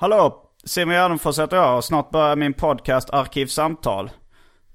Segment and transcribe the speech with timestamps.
[0.00, 0.42] Hallå!
[0.64, 4.10] Simon Gärdenfors heter jag och snart börjar min podcast Arkivsamtal.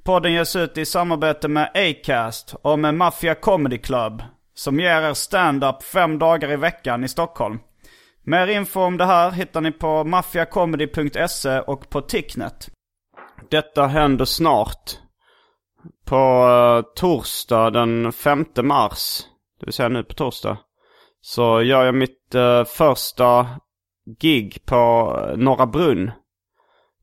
[0.03, 5.13] Podden ges ut i samarbete med Acast och med Mafia Comedy Club som ger er
[5.13, 7.59] stand-up fem dagar i veckan i Stockholm.
[8.23, 12.69] Mer info om det här hittar ni på maffiacomedy.se och på Ticknet.
[13.49, 14.97] Detta händer snart.
[16.05, 19.21] På eh, torsdag den 5 mars,
[19.59, 20.58] det vill säga nu på torsdag,
[21.21, 23.47] så gör jag mitt eh, första
[24.19, 26.11] gig på Norra Brunn.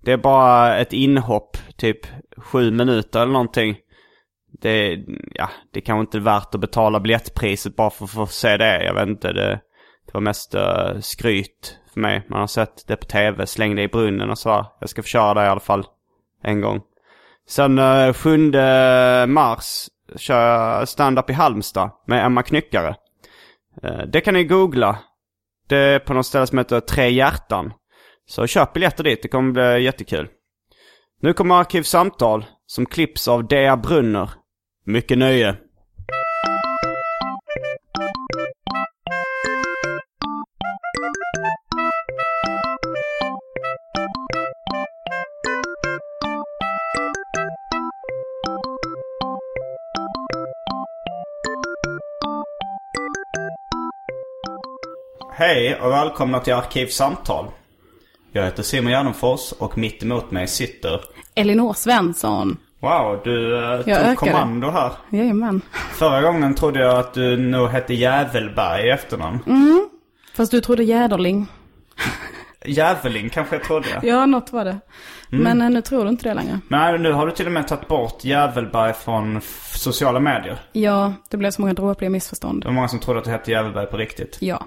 [0.03, 2.07] Det är bara ett inhopp, typ
[2.37, 3.77] sju minuter eller någonting.
[4.61, 8.57] Det, ja, det kanske inte är värt att betala biljettpriset bara för att få se
[8.57, 8.85] det.
[8.85, 9.61] Jag vet inte, det,
[10.07, 12.27] det var mest uh, skryt för mig.
[12.29, 14.67] Man har sett det på tv, släng det i brunnen och så.
[14.81, 15.85] Jag ska få köra det i alla fall
[16.43, 16.81] en gång.
[17.49, 18.53] Sen eh, uh, 7
[19.27, 22.97] mars kör jag stand-up i Halmstad med Emma Knyckare.
[23.85, 24.99] Uh, det kan ni googla.
[25.71, 27.73] Det är på något ställe som heter Tre Hjärtan.
[28.27, 30.29] Så köp biljetter dit, det kommer bli jättekul.
[31.23, 34.31] Nu kommer Arkivsamtal som klipps av Dea Brunner.
[34.87, 35.57] Mycket nöje.
[55.41, 57.47] Hej och välkomna till Arkivsamtal.
[58.33, 61.01] Jag heter Simon Gärdenfors och mitt emot mig sitter...
[61.35, 62.57] Elinor Svensson.
[62.81, 64.17] Wow, du uh, tog ökade.
[64.17, 64.93] kommando här.
[65.11, 65.61] Jajamän.
[65.93, 69.39] Förra gången trodde jag att du nog hette Jävelberg i efternamn.
[70.35, 71.47] Fast du trodde Jäderling.
[72.65, 74.01] Jäveling kanske jag trodde.
[74.03, 74.81] Ja, något var det.
[75.29, 76.61] Men eh, nu tror du inte det längre.
[76.69, 79.41] Nej, nu har du till och med tagit bort Jävelberg från
[79.75, 80.59] sociala medier.
[80.73, 82.63] Ja, det blev så många dråpliga missförstånd.
[82.63, 84.37] Det var många som trodde att du hette Jävelberg på riktigt.
[84.41, 84.67] Ja.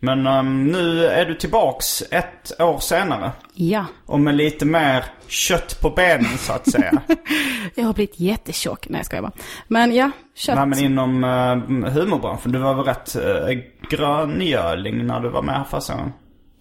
[0.00, 3.32] Men ehm, nu är du tillbaks ett år senare.
[3.54, 3.84] Ja.
[4.06, 6.92] Och med lite mer kött på benen så att säga.
[7.74, 8.88] Jag har blivit jättetjock.
[8.88, 9.32] Nej, jag skojar bara.
[9.68, 10.56] Men ja, kött.
[10.56, 12.52] Nej men inom uh, humorbranschen.
[12.52, 16.12] Du var väl rätt uh, gröngöling när du var med här första gången?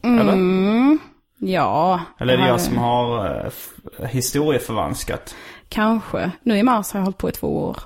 [0.03, 0.97] Eller?
[1.39, 2.01] Ja.
[2.19, 3.27] Eller är det jag som har
[4.00, 5.35] uh, historieförvanskat?
[5.69, 6.31] Kanske.
[6.44, 7.77] Nu i mars har jag hållit på i två år.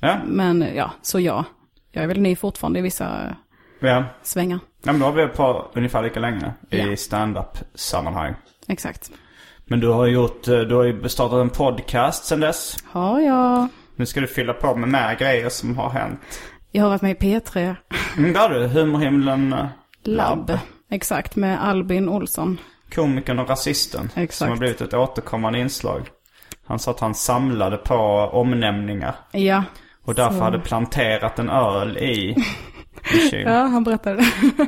[0.00, 0.16] Ja?
[0.26, 1.44] Men ja, så ja.
[1.92, 3.36] Jag är väl ny fortfarande i vissa
[3.80, 4.04] Ja.
[4.22, 4.58] svängar.
[4.82, 6.96] ja men då har vi på ungefär lika länge i Ja.
[6.96, 8.34] stand-up sammanhang.
[8.68, 9.10] Exakt.
[9.64, 12.76] Men du har gjort, eh, du har ju startat en podcast sen dess.
[12.86, 13.68] Har jag.
[13.96, 16.20] Nu ska du fylla på med mer grejer som har hänt.
[16.72, 17.76] Jag har varit med i P3
[18.18, 19.66] Mm, där du, Humorhimlen eh,
[20.04, 20.58] Lab.
[20.90, 22.58] Exakt, med Albin Olsson.
[22.94, 24.10] Komikern och rasisten.
[24.14, 24.34] Exakt.
[24.34, 26.08] Som har blivit ett återkommande inslag.
[26.66, 27.94] Han sa att han samlade på
[28.32, 29.14] omnämningar.
[29.32, 29.64] Ja.
[30.04, 32.36] Och därför Så- hade planterat en öl i.
[33.32, 34.26] Ja, han berättade det.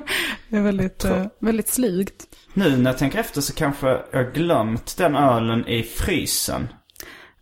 [0.48, 2.24] Det är väldigt, eh, väldigt slugt.
[2.54, 6.68] Nu när jag tänker efter så kanske jag glömt den ölen i frysen.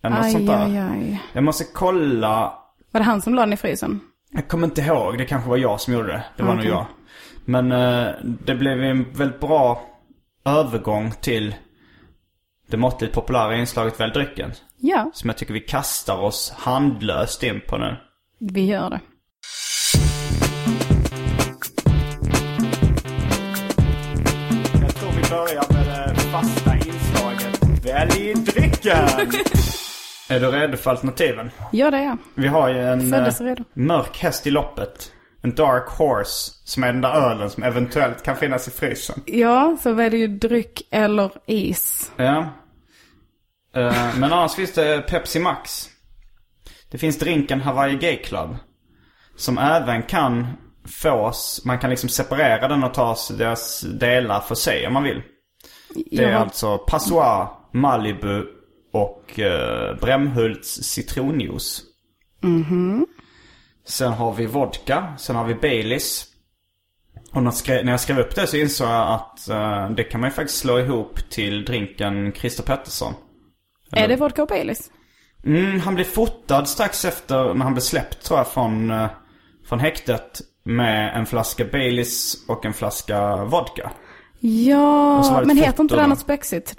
[0.03, 0.67] Eller något sånt Aj, där.
[0.67, 1.23] aj, aj.
[1.33, 2.53] Jag måste kolla.
[2.91, 4.01] Var det han som la den i frysen?
[4.33, 5.19] Jag kommer inte ihåg.
[5.19, 6.25] Det kanske var jag som gjorde det.
[6.37, 6.71] Det var nog Okej.
[6.71, 6.87] jag.
[7.45, 9.83] Men eh, det blev en väldigt bra
[10.45, 11.55] övergång till
[12.71, 14.53] det måttligt populära inslaget Välj drycken.
[14.77, 17.97] Ja, Som jag tycker vi kastar oss handlöst in på nu.
[18.39, 19.01] vi gör det.
[25.31, 29.09] Börjar med det fasta inslaget Välj drycken!
[30.29, 31.51] är du redo för alternativen?
[31.73, 32.17] Ja, det är jag.
[32.35, 33.65] Vi har ju en Föddes eh, redo.
[33.75, 35.13] mörk häst i loppet.
[35.43, 36.53] En dark horse.
[36.65, 39.23] Som är den där ölen som eventuellt kan finnas i frysen.
[39.27, 42.13] Ja, så väljer ju dryck eller is.
[42.17, 42.39] Ja.
[43.77, 45.89] Eh, men annars finns det Pepsi Max.
[46.91, 48.57] Det finns drinken Hawaii Gay Club.
[49.37, 50.47] Som även kan
[50.89, 55.23] fås, man kan liksom separera den och ta deras delar för sig om man vill.
[56.11, 56.39] Det är Ja.
[56.39, 58.45] alltså Passoir, Malibu
[58.93, 61.83] och eh, Brämhults citronjuice.
[63.87, 66.27] Sen har vi vodka, sen har vi Baileys.
[67.33, 70.35] Och när jag skrev upp det så insåg jag att eh, det kan man ju
[70.35, 73.15] faktiskt slå ihop till drinken Christer Pettersson.
[73.93, 74.91] Är det vodka och Baileys?
[75.45, 79.11] Mm, han blev fotad strax efter när han blev släppt tror jag från, eh,
[79.69, 80.41] från häktet.
[80.71, 83.91] Med en flaska Baileys och en flaska vodka.
[84.43, 86.75] Ja, men heter inte det något spexigt?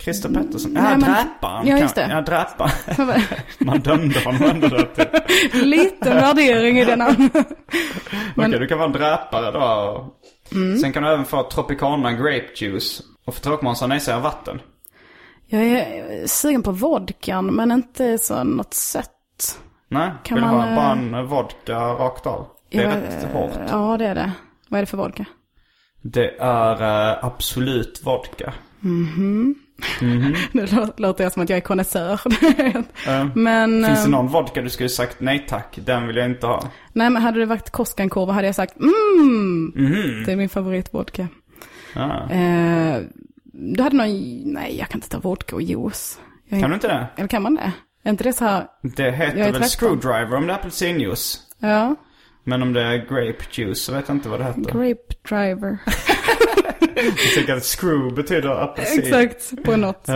[0.00, 0.72] Christer Pettersson.
[0.74, 1.66] Ja, men- dräparen.
[1.66, 2.08] Ja, just det.
[2.10, 3.22] Ja, dräparen.
[3.58, 5.06] Man dömde honom ändå då till.
[5.68, 7.32] Liten värdering i det namnet.
[8.36, 10.06] Okej, du kan vara en dräpare då.
[10.52, 10.78] Mm.
[10.78, 13.02] Sen kan du även få Tropicana Grape Juice.
[13.24, 14.60] Och för tråkmånsar säger vatten.
[15.46, 19.60] Jag är sugen på vodkan, men inte så något sött.
[19.88, 22.46] Nej, Kan vill du man, ha eh, bara en vodka rakt av?
[22.70, 23.50] Det är Jag- rätt hårt.
[23.68, 24.32] Ja, det är det.
[24.68, 25.24] Vad är det för vodka?
[26.02, 26.82] Det är
[27.12, 28.52] eh, Absolut Vodka.
[30.52, 32.20] Nu lå- låter jag som att jag är konnässör.
[33.34, 36.46] men, Finns det eh, någon vodka du skulle sagt nej tack, den vill jag inte
[36.46, 36.62] ha?
[36.92, 40.24] nej men hade det varit Koskenkorva hade jag sagt mm, Mhm.
[40.26, 41.28] det är min favoritvodka.
[41.94, 42.30] Ah.
[42.30, 43.00] Eh,
[43.52, 46.18] du hade någon, nej jag kan inte ta vodka och juice.
[46.48, 47.06] Jag Kan du inte det?
[47.16, 47.72] Eller kan man det?
[48.02, 49.68] Är inte det så här, Det heter väl 13.
[49.68, 51.38] screwdriver om det är apelsinjuice.
[51.58, 51.94] ja,
[52.44, 54.60] Men om det är grape juice så vet jag inte vad det heter.
[54.60, 55.78] grape driver.
[56.94, 59.00] Jag tycker att screw betyder apelsin.
[59.00, 60.08] Exakt, på något.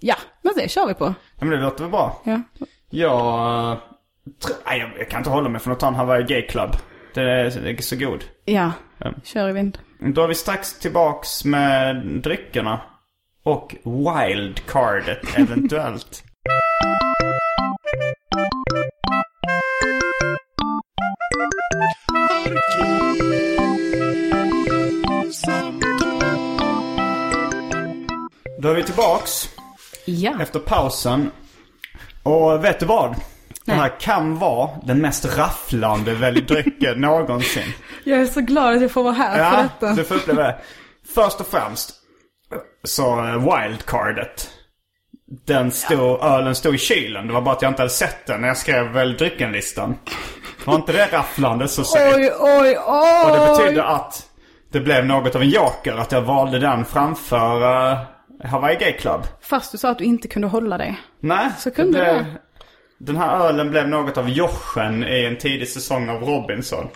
[0.00, 0.16] Ja.
[0.42, 1.04] Men det kör vi på.
[1.04, 2.22] Ja, men det låter väl bra.
[2.24, 2.42] Ja.
[2.90, 3.78] Jag,
[4.66, 6.70] nej, jag, kan inte hålla mig från att ta en Hawaii Gay Club.
[7.14, 8.24] Det är, så god.
[8.44, 9.12] Ja, Ja.
[9.24, 9.78] kör i vind.
[9.98, 12.80] Då är vi strax tillbaks med dryckerna.
[13.42, 16.24] Och wildcardet eventuellt.
[28.58, 29.48] Då är vi tillbaks
[30.04, 30.32] Ja.
[30.42, 31.30] efter pausen.
[32.22, 33.14] Och vet du vad?
[33.64, 37.72] Den här kan vara den mest rafflande väljdrycken någonsin.
[38.04, 39.92] Jag är så glad att jag får vara här för Ja, detta.
[39.94, 40.58] du får uppleva det.
[41.14, 41.92] Först och främst
[42.84, 44.50] så eh, wildcardet.
[45.46, 47.26] Den stod, ölen stod i kylen.
[47.26, 49.94] Det var bara att jag inte hade sett den när jag skrev väl dryckenlistan.
[50.66, 52.14] Var inte det rafflande så säg.
[52.14, 53.24] Oj, oj, oj!
[53.24, 54.26] Och det betyder att
[54.72, 55.92] det blev något av en joker.
[55.96, 57.98] Att jag valde den framför uh,
[58.44, 59.20] Hawaii Gay Club.
[59.40, 61.00] Fast du sa att du inte kunde hålla dig.
[61.20, 62.26] Nej, Så kunde det.
[62.98, 66.88] Den här ölen blev något av Jochen i en tidig säsong av Robinson.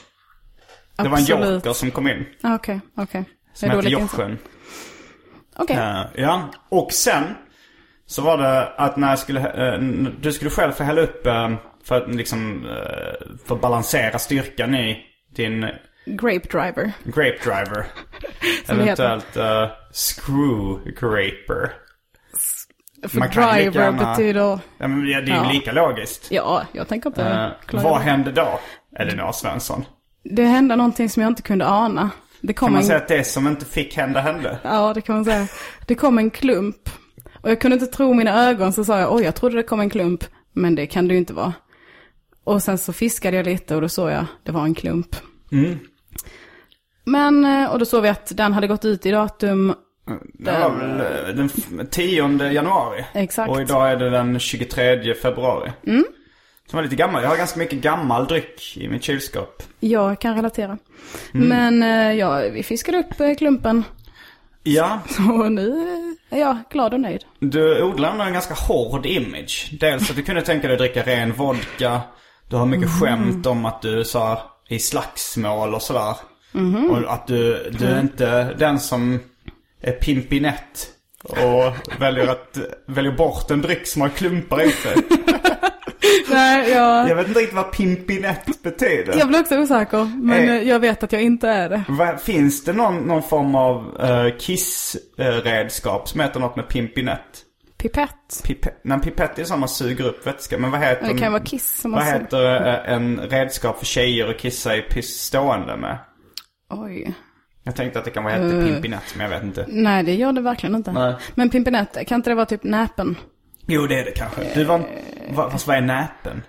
[0.96, 1.48] Det var en Absolut.
[1.64, 2.26] joker som kom in.
[2.42, 3.24] Ah, Okej, okej.
[3.54, 3.88] Som Jag är hette.
[4.02, 4.38] Jochen.
[5.56, 5.76] Okej.
[5.76, 7.24] Eh, ja, och sen
[8.06, 9.80] så var det att när jag skulle, eh,
[10.20, 11.50] du skulle själv få hälla upp eh,
[11.84, 15.06] för att liksom, eh, för att balansera styrkan i
[15.36, 15.66] din
[16.06, 16.92] Grape driver.
[17.04, 17.86] grape driver.
[18.68, 21.72] Eventuellt uh, screw graper.
[23.08, 24.40] För Man kan driver gärna- betyder...
[24.78, 25.50] Ja, men det är ju Ja.
[25.52, 26.26] lika logiskt.
[26.30, 27.84] Ja, jag tänker inte klaga.
[27.88, 28.60] vad hände då,
[28.98, 29.84] Elinor Svensson?
[30.24, 32.10] Det hände någonting som jag inte kunde ana.
[32.40, 32.86] Det kom Kan man en...
[32.86, 34.58] säga att det som inte fick hända hände?
[34.62, 35.46] Ja, det kan man säga.
[35.86, 36.90] Det kom en klump.
[37.42, 39.80] Och jag kunde inte tro mina ögon så sa jag, oj, jag trodde det kom
[39.80, 40.24] en klump.
[40.52, 41.52] Men det kan det ju inte vara.
[42.44, 45.16] Och sen så fiskade jag lite och då såg jag, det var en klump.
[45.52, 45.78] Mm.
[47.04, 49.74] Men, eh, och då såg vi att den hade gått ut i datum.
[50.34, 53.04] Det var väl eh, den f- 10 januari.
[53.14, 53.50] Exakt.
[53.50, 55.72] Och idag är det den 23 februari.
[55.86, 56.04] Mm.
[56.70, 57.22] Som var lite gammal.
[57.22, 59.62] Jag har ganska mycket gammal dryck i mitt kylskåp.
[59.80, 60.78] Jag kan relatera.
[61.34, 61.48] Mm.
[61.48, 63.84] Men eh, ja, vi fiskade upp klumpen.
[64.62, 65.00] Ja,
[65.40, 65.86] Och nu
[66.30, 67.24] är jag glad och nöjd.
[67.38, 69.68] du odlar ändå en ganska hård image.
[69.80, 72.00] Dels att du kunde tänka dig att dricka ren vodka.
[72.50, 76.14] Du har mycket skämt om att du sa i slagsmål och sådär.
[76.90, 79.20] Och att du, du är inte den som
[79.82, 80.88] är pimpinett.
[81.24, 84.96] Och väljer, att, väljer bort en dryck som har klumpar i sig.
[86.30, 89.14] Nej, jag, Jag vet inte riktigt vad pimpinett betyder.
[89.18, 90.10] jag blir också osäker.
[90.22, 90.54] Men Eh.
[90.56, 91.82] eh, jag vet att jag inte är det.
[91.88, 97.20] Vad- Finns det någon, någon form av uh, kissredskap som heter något med pimpinett?
[97.82, 98.42] Pipett.
[98.44, 100.58] Pipett, nej, pipett är som man suger upp vätska.
[100.58, 102.12] Men vad heter, Det kan vara kiss som vad ser.
[102.12, 105.98] heter eh, en redskap för tjejer att kissa i piss stående med?
[106.70, 107.14] Oj.
[107.62, 108.64] Jag tänkte att det kan vara hette Eh.
[108.66, 109.64] pimpinett, men jag vet inte.
[109.68, 110.92] Nej, det gör det verkligen inte.
[110.92, 111.14] Nej.
[111.34, 113.16] Men pimpinett, kan inte det vara typ näpen?
[113.66, 114.54] Jo, det är det kanske.
[114.54, 114.82] Du var,
[115.30, 116.42] vad, fast vad är näpen?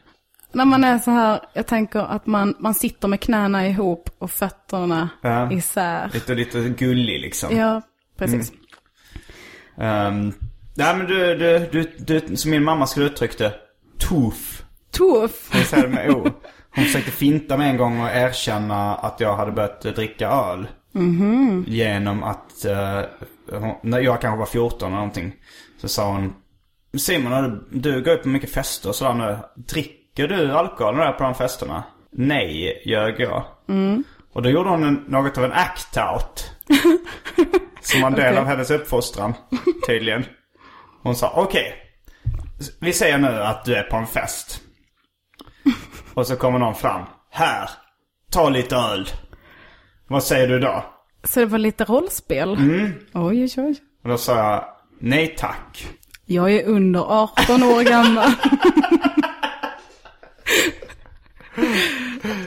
[0.51, 4.31] När man är så här, jag tänker att man, man sitter med knäna ihop och
[4.31, 5.51] fötterna Ja.
[5.51, 6.09] isär.
[6.13, 7.57] Lite, lite gullig liksom.
[7.57, 7.81] Ja,
[8.17, 8.51] precis.
[9.77, 10.33] Um,
[10.75, 13.53] nej men du, du, du, du, som min mamma skulle uttryckt det.
[14.09, 14.63] Tuff.
[14.91, 15.49] Tuff.
[15.53, 16.29] Jag säger med O.
[16.75, 20.67] Hon försökte finta mig en gång och erkänna att jag hade börjat dricka öl.
[21.67, 23.01] Genom att, eh,
[23.51, 25.33] hon, när jag kanske var 14 eller någonting.
[25.77, 26.33] Så sa hon,
[26.97, 29.37] Simon du, går ut på mycket fester och sådär nu.
[29.55, 31.83] Dricker du alkohol när du är på de festerna?
[32.11, 33.43] Nej, ljög jag.
[34.33, 36.49] Och då gjorde hon en, något av en act-out.
[37.81, 38.37] Som var en del Okej.
[38.37, 39.33] av hennes uppfostran,
[39.87, 40.25] tydligen.
[41.03, 41.75] Hon sa, okej.
[42.79, 44.61] vi säger nu att du är på en fest.
[46.13, 47.01] Och så kommer någon fram.
[47.29, 47.69] Här,
[48.31, 49.07] ta lite öl.
[50.07, 50.85] Vad säger du då?
[51.23, 52.53] Så det var lite rollspel?
[52.53, 52.91] Mm.
[53.13, 53.75] Oj, oj, oj.
[54.03, 54.65] Och då sa jag,
[54.99, 55.87] nej tack.
[56.25, 58.31] Jag är under 18 år gammal.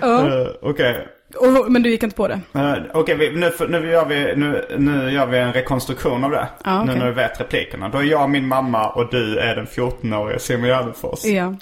[0.00, 1.08] ja, Eh, Okej.
[1.44, 2.40] Och, men du gick inte på det?
[2.54, 6.48] Eh, Okej, vi- nu, nu, gör vi, nu, nu gör vi en rekonstruktion av det.
[6.64, 6.94] Ja, okej.
[6.94, 7.88] Nu när vi vet replikerna.
[7.88, 11.24] Då är jag min mamma och du är den 14-åriga Simon Gärdenfors.
[11.24, 11.54] Ja.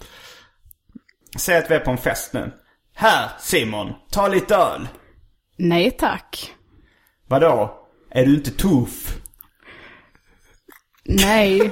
[1.39, 2.51] Säg att vi är på en fest nu.
[2.95, 4.89] Här Simon, ta lite öl.
[5.59, 6.53] Nej tack.
[7.29, 7.79] Vadå?
[8.11, 9.17] Är du inte tuff?
[11.05, 11.59] Nej.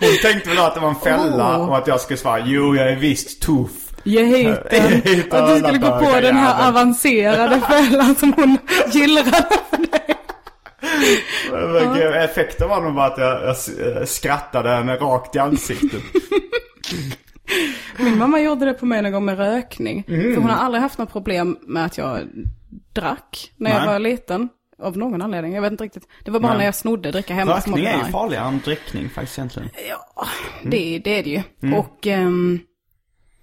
[0.00, 1.68] Hon tänkte väl att det var en fälla Oh.
[1.68, 3.85] och att jag skulle svara jo jag är visst tuff.
[4.06, 5.02] Ge hit Ge den.
[5.02, 8.58] hit Att du skulle gå på den här avancerade fällan som hon
[8.92, 9.30] gillrade
[9.70, 10.16] för dig.
[11.50, 13.56] Men Effekten var nog bara att jag,
[13.96, 16.02] jag skrattade henne rakt i ansiktet.
[17.98, 20.04] Min mamma gjorde det på mig någon gång med rökning.
[20.08, 20.34] Mm.
[20.34, 22.20] För hon har aldrig haft något problem med att jag
[22.92, 23.88] drack när jag Nej.
[23.88, 24.48] var liten.
[24.82, 26.08] Av någon anledning, jag vet inte riktigt.
[26.24, 26.58] Det var bara Nej.
[26.58, 29.68] när jag snodde dricka hemma Rökning är ju farligare än drickning faktiskt egentligen.
[29.88, 30.26] Ja,
[30.62, 31.42] det, det är det ju.
[31.62, 31.78] Mm.
[31.78, 32.60] Och, ehm,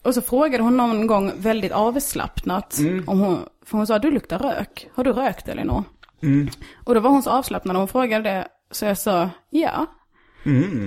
[0.03, 2.77] och så frågade hon någon gång väldigt avslappnat.
[2.79, 3.03] Mm.
[3.07, 4.87] Om hon, för hon sa, du luktar rök.
[4.95, 5.83] Har du rökt Elinor?
[6.23, 6.49] Mm.
[6.83, 8.47] Och då var hon så avslappnad när hon frågade det.
[8.71, 9.85] Så jag sa, ja.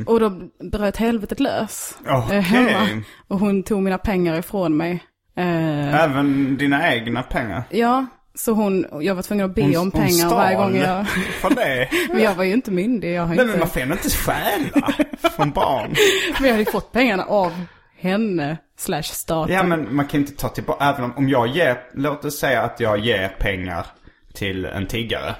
[0.06, 0.32] Och då
[0.70, 1.94] bröt helvetet lös.
[2.06, 3.02] eh, hemma.
[3.28, 5.04] Och hon tog mina pengar ifrån mig.
[5.36, 7.62] Eh, Även dina egna pengar.
[7.70, 11.08] ja, så hon, jag var tvungen att be om pengar varje gång jag...
[11.40, 11.88] För det.
[12.12, 13.50] Men jag var ju inte myndig, jag har Nej inte...
[13.50, 14.92] men man får inte stjäla
[15.36, 15.94] från barn.
[16.38, 17.52] Men jag hade ju fått pengarna av
[17.96, 19.54] henne, slash staten.
[19.54, 22.62] Ja men man kan inte ta tillbaka, även om, om jag ger, låt oss säga
[22.62, 23.86] att jag ger pengar
[24.34, 25.34] till en tiggare.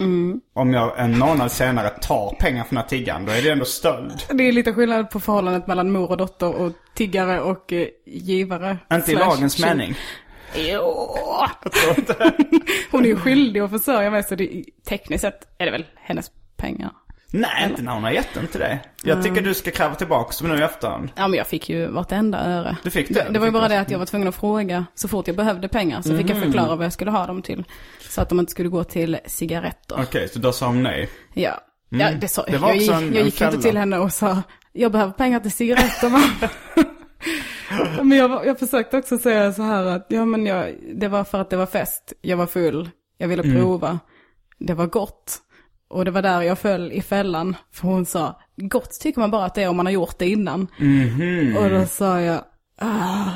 [0.00, 0.40] Mm.
[0.52, 3.64] Om jag en månad senare tar pengar från den här tiggaren, då är det ändå
[3.64, 4.22] stöld.
[4.28, 8.78] Det är lite skillnad på förhållandet mellan mor och dotter och tiggare och eh, givare.
[8.92, 9.94] Inte i lagens mening.
[10.56, 11.16] Jo.
[12.90, 16.30] Hon är ju skyldig att försörja mig så det, tekniskt sett är det väl hennes
[16.56, 16.90] pengar.
[17.36, 18.80] Nej, inte när hon har gett den till dig.
[19.02, 21.08] Jag tycker du ska kräva tillbaka som nu i efterhand.
[21.16, 22.76] Ja men jag fick ju vartenda öre.
[22.82, 23.14] Du fick det?
[23.14, 23.80] Det, det var ju bara det.
[23.80, 26.02] att jag var tvungen att fråga så fort jag behövde pengar.
[26.02, 27.64] Så fick jag förklara vad jag skulle ha dem till.
[28.08, 29.96] Så att de inte skulle gå till cigaretter.
[30.02, 31.10] Okej, så då sa hon nej.
[31.34, 31.60] Ja.
[31.88, 32.76] ja, det sa Det var jag.
[32.76, 35.40] också Jag, en- gick- jag en gick inte till henne och sa, jag behöver pengar
[35.40, 36.20] till cigaretterna.
[38.02, 41.40] men jag, jag försökte också säga så här att, ja men jag, det var för
[41.40, 42.12] att det var fest.
[42.20, 42.90] Jag var full.
[43.18, 43.56] Jag ville Mm.
[43.56, 43.98] prova.
[44.58, 45.38] Det var gott.
[45.94, 47.56] Och det var där jag föll i fällan.
[47.72, 50.28] För hon sa, gott tycker man bara att det är om man har gjort det
[50.28, 50.66] innan.
[50.78, 51.56] Mhm.
[51.56, 52.40] Och då sa jag,
[52.80, 53.30] ah.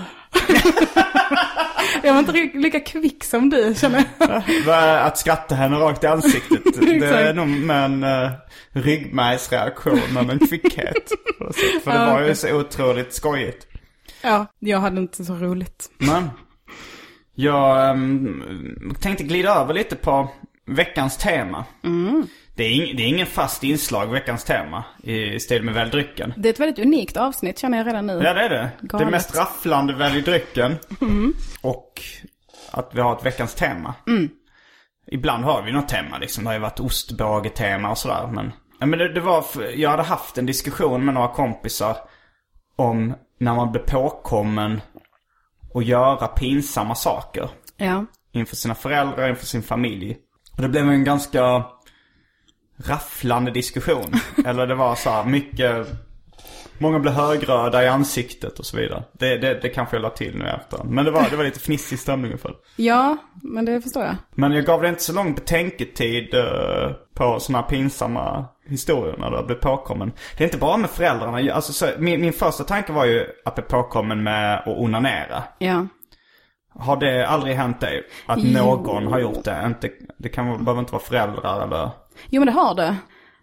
[2.02, 5.00] jag var inte lika kvick som du känner jag.
[5.06, 6.62] Att skratta henne rakt i ansiktet.
[6.80, 8.30] det är nog med en uh,
[8.72, 11.12] ryggmärgsreaktion än en kvickhet.
[11.84, 13.66] För det var ju så otroligt skojigt.
[14.22, 15.90] Ja, jag hade inte så roligt.
[15.98, 16.30] Men
[17.34, 20.30] jag ehm, tänkte glida över lite på
[20.68, 21.64] veckans tema.
[21.84, 22.26] Mm.
[22.58, 26.34] Det, är ing, det är ingen fast inslag, veckans tema, i stil med Välj drycken.
[26.36, 28.20] Det är ett väldigt unikt avsnitt känner jag redan nu.
[28.24, 28.70] Ja det är det.
[28.80, 29.06] Galet.
[29.06, 30.76] Det mest rafflande Välj drycken.
[31.00, 31.34] Mm.
[31.60, 32.02] Och
[32.70, 33.94] att vi har ett veckans tema.
[35.10, 36.44] Ibland har vi något tema liksom.
[36.44, 38.26] Det har ju varit ostbågetema och sådär.
[38.32, 41.96] Men, ja, men det, det var, för, jag hade haft en diskussion med några kompisar
[42.76, 44.80] om när man blir påkommen
[45.74, 47.50] och göra pinsamma saker.
[47.76, 48.04] Ja.
[48.32, 50.16] Inför sina föräldrar, inför sin familj.
[50.56, 51.64] Och det blev en ganska
[52.86, 54.12] rafflande diskussion.
[54.46, 55.86] Eller det var så här mycket...
[56.80, 59.04] Många blev högröda i ansiktet och så vidare.
[59.12, 60.90] Det, det, det kanske jag la till nu i efterhand.
[60.90, 62.54] Men det var, det var lite fnissig stämning ungefär.
[62.76, 64.16] Ja, men det förstår jag.
[64.34, 69.36] Men jag gav det inte så lång betänketid eh, på sådana pinsamma historier när du
[69.36, 70.12] har blivit påkommen.
[70.36, 71.52] Det är inte bara med föräldrarna.
[71.52, 75.42] Alltså, så, min, min första tanke var ju att bli påkommen med att onanera.
[75.58, 75.86] Ja.
[76.78, 78.02] Har det aldrig hänt dig?
[78.26, 78.52] Att Jo.
[78.62, 79.62] någon har gjort det?
[79.66, 81.90] Inte, det kan, behöver inte vara föräldrar eller...
[82.30, 82.96] Jo men det har det.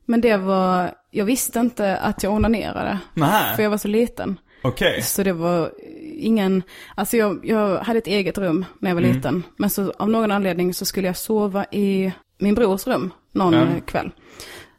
[0.05, 2.99] Men det var, jag visste inte att jag onanerade.
[3.13, 3.55] Nej.
[3.55, 4.39] För jag var så liten.
[4.63, 5.01] Okej.
[5.01, 5.71] Så det var
[6.13, 6.63] ingen,
[6.95, 9.15] alltså jag, jag hade ett eget rum när jag var Mm.
[9.15, 9.43] liten.
[9.57, 13.79] Men så av någon anledning så skulle jag sova i min brors rum någon eh,
[13.85, 14.11] kväll.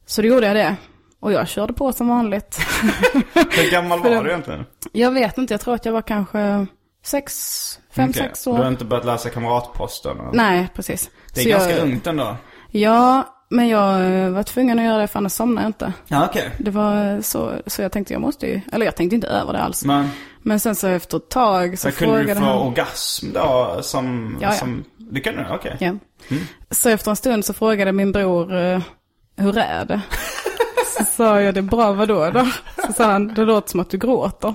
[0.06, 0.76] Så då gjorde jag det.
[1.20, 2.58] Och jag körde på som vanligt.
[3.34, 4.64] Hur gammal var du egentligen?
[4.92, 6.66] jag vet inte, jag tror att jag var kanske
[7.06, 8.56] sex, fem, Okej, sex Du år.
[8.56, 10.20] har inte börjat läsa Kamratposten?
[10.20, 11.10] och- Nej, precis.
[11.34, 12.36] Det är Så ganska jag, ungt ändå.
[12.70, 13.90] Ja, men jag
[14.30, 15.92] var tvungen att göra det för annars somnar jag inte.
[16.06, 16.50] Ja, okej.
[16.58, 19.58] Det var så, så jag tänkte jag måste ju, eller jag tänkte inte över det
[19.62, 19.84] alls.
[19.84, 20.08] Men
[20.42, 22.58] Men sen så efter ett tag så så kunde du frågade få han.
[22.58, 24.36] orgasm då som...
[24.40, 24.52] Ja, ja.
[24.54, 25.54] som det kunde du?
[25.54, 25.76] Okej.
[25.80, 25.92] Ja.
[26.70, 28.80] Så efter en stund så frågade min bror, eh,
[29.36, 30.00] hur är det?
[30.98, 32.46] Så sa jag, det är bra, vadå då?
[32.86, 34.54] Så sa han, det låter som att du gråter.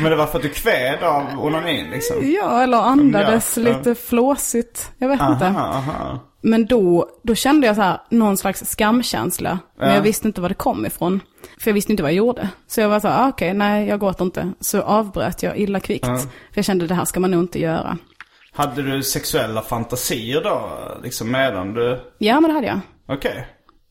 [0.00, 2.16] Men det var för att du kved av onanin liksom?
[2.32, 3.62] Ja, eller andades ja.
[3.62, 4.90] lite flåsigt.
[4.98, 5.46] Jag vet inte.
[5.46, 6.18] Aha, aha.
[6.40, 9.58] Men då, då kände jag så här, någon slags skamkänsla.
[9.78, 9.94] Men Ja.
[9.94, 11.20] jag visste inte var det kom ifrån.
[11.60, 12.48] För jag visste inte vad jag gjorde.
[12.66, 14.52] Så jag var så här, ah, okej, nej jag gråter inte.
[14.60, 16.06] Så avbröt jag illa kvickt.
[16.06, 16.18] Ja.
[16.18, 17.98] För jag kände det här ska man nog inte göra.
[18.52, 20.70] Hade du sexuella fantasier då?
[21.02, 22.00] Liksom medan du...
[22.18, 22.80] Ja, men det hade jag.
[23.08, 23.46] Okej.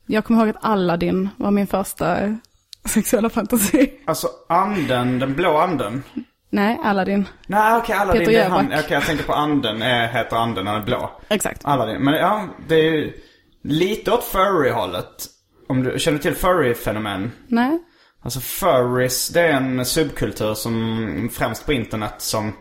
[0.08, 2.38] Jag kommer ihåg att Aladdin var min första
[2.86, 3.92] sexuella fantasi.
[4.06, 6.04] Alltså anden, den blå anden.
[6.50, 7.28] Nej, Aladdin.
[7.48, 8.66] Nej okej, Aladdin Peter det är han.
[8.66, 11.12] Okej, jag tänker på anden, är, heter anden, han är blå.
[11.30, 11.62] Exakt.
[11.66, 12.02] Aladdin.
[12.02, 13.14] Men ja, det är ju
[13.64, 15.26] lite åt furry-hållet.
[15.68, 17.32] Om du känner till furry-fenomen?
[17.48, 17.80] Nej.
[18.24, 22.54] Alltså furries, det är en subkultur som främst på internet som...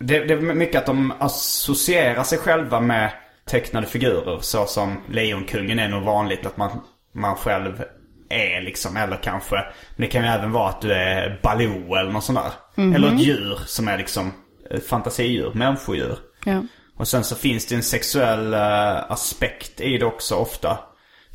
[0.00, 3.12] Det, det är mycket att de associerar sig själva med
[3.50, 4.38] tecknade figurer.
[4.40, 6.70] Så som Lejonkungen är nog vanligt att man,
[7.14, 7.82] man själv
[8.28, 8.96] är liksom.
[8.96, 12.38] Eller kanske, men det kan ju även vara att du är Baloo eller något sånt
[12.38, 12.52] där.
[12.94, 14.32] Eller ett djur som är liksom
[14.70, 16.18] eh, fantasidjur, människodjur.
[16.44, 16.62] Ja.
[16.96, 20.78] Och sen så finns det en sexuell eh, aspekt i det också ofta.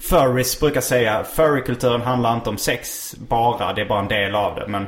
[0.10, 4.56] Furries brukar säga, furrykulturen handlar inte om sex bara, det är bara en del av
[4.56, 4.68] det.
[4.68, 4.86] Men,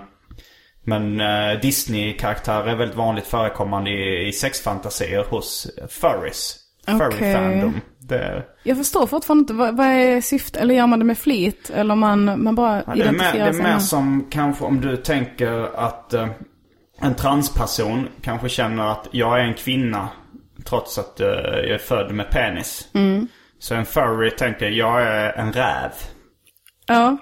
[0.84, 6.58] men eh, Disney-karaktärer är väldigt vanligt förekommande i, i sexfantasier hos furries.
[6.88, 7.00] Okej.
[7.00, 7.82] Furry-fandom.
[8.08, 10.62] Det, Jag förstår fortfarande inte, vad, vad är syftet?
[10.62, 11.70] Eller gör man det med flit?
[11.70, 14.66] Eller man, man bara ja, det är mer, det identifierar är sig mer som kanske
[14.66, 16.28] om du tänker att eh,
[17.02, 20.10] en transperson kanske känner att jag är en kvinna
[20.66, 22.90] trots att eh, jag är född med penis.
[22.94, 23.28] Mm.
[23.60, 25.92] Så en furry tänker jag är en räv.
[26.88, 27.18] Ja.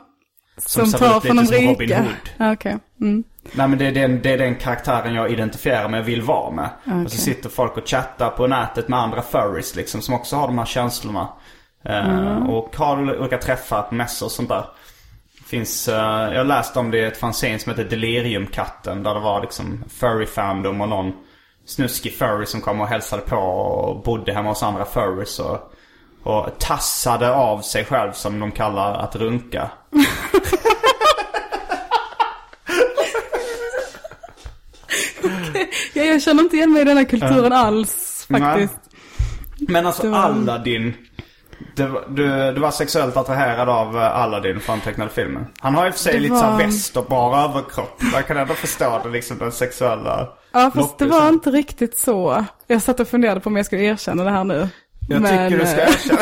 [0.58, 2.02] Som Som, tar ut från de som Robin rika.
[2.02, 2.52] Hood.
[2.54, 2.78] Okej.
[3.02, 3.24] Mm.
[3.52, 6.52] Nej men det är, den, det är den karaktären jag identifierar mig och vill vara
[6.52, 6.70] med.
[7.06, 10.48] Och så sitter folk och chattar på nätet med andra furries liksom som också har
[10.48, 11.28] de här känslorna.
[11.86, 14.66] Eh, Och har olika träffar på mässor och sånt där.
[15.46, 15.96] Finns, eh,
[16.32, 19.04] jag har läst om det i ett fanzine som heter Deliriumkatten.
[19.04, 21.14] Där det var liksom furry fandom och någon
[21.66, 25.40] snuskig furry som kom och hälsade på och bodde hemma hos andra furries.
[25.40, 25.74] Och,
[26.24, 29.70] och tassade av sig själv som de kallar att runka.
[35.94, 38.80] Ja, jag känner inte igen mig i den här kulturen alls faktiskt.
[39.60, 40.94] Men alltså var- Aladdin.
[41.76, 45.46] Det, var- du, du var sexuellt attraherad av eh, Aladdin från tecknade filmen.
[45.60, 48.02] Han har i och för sig Det lite var- väst och bara överkropp.
[48.14, 52.46] Jag kan ändå förstå det liksom den sexuella Ja, fast det var inte riktigt så.
[52.68, 54.70] Jag satt och funderade på om jag skulle erkänna det här nu.
[55.10, 56.22] Jag tycker du ska eh, erkänna.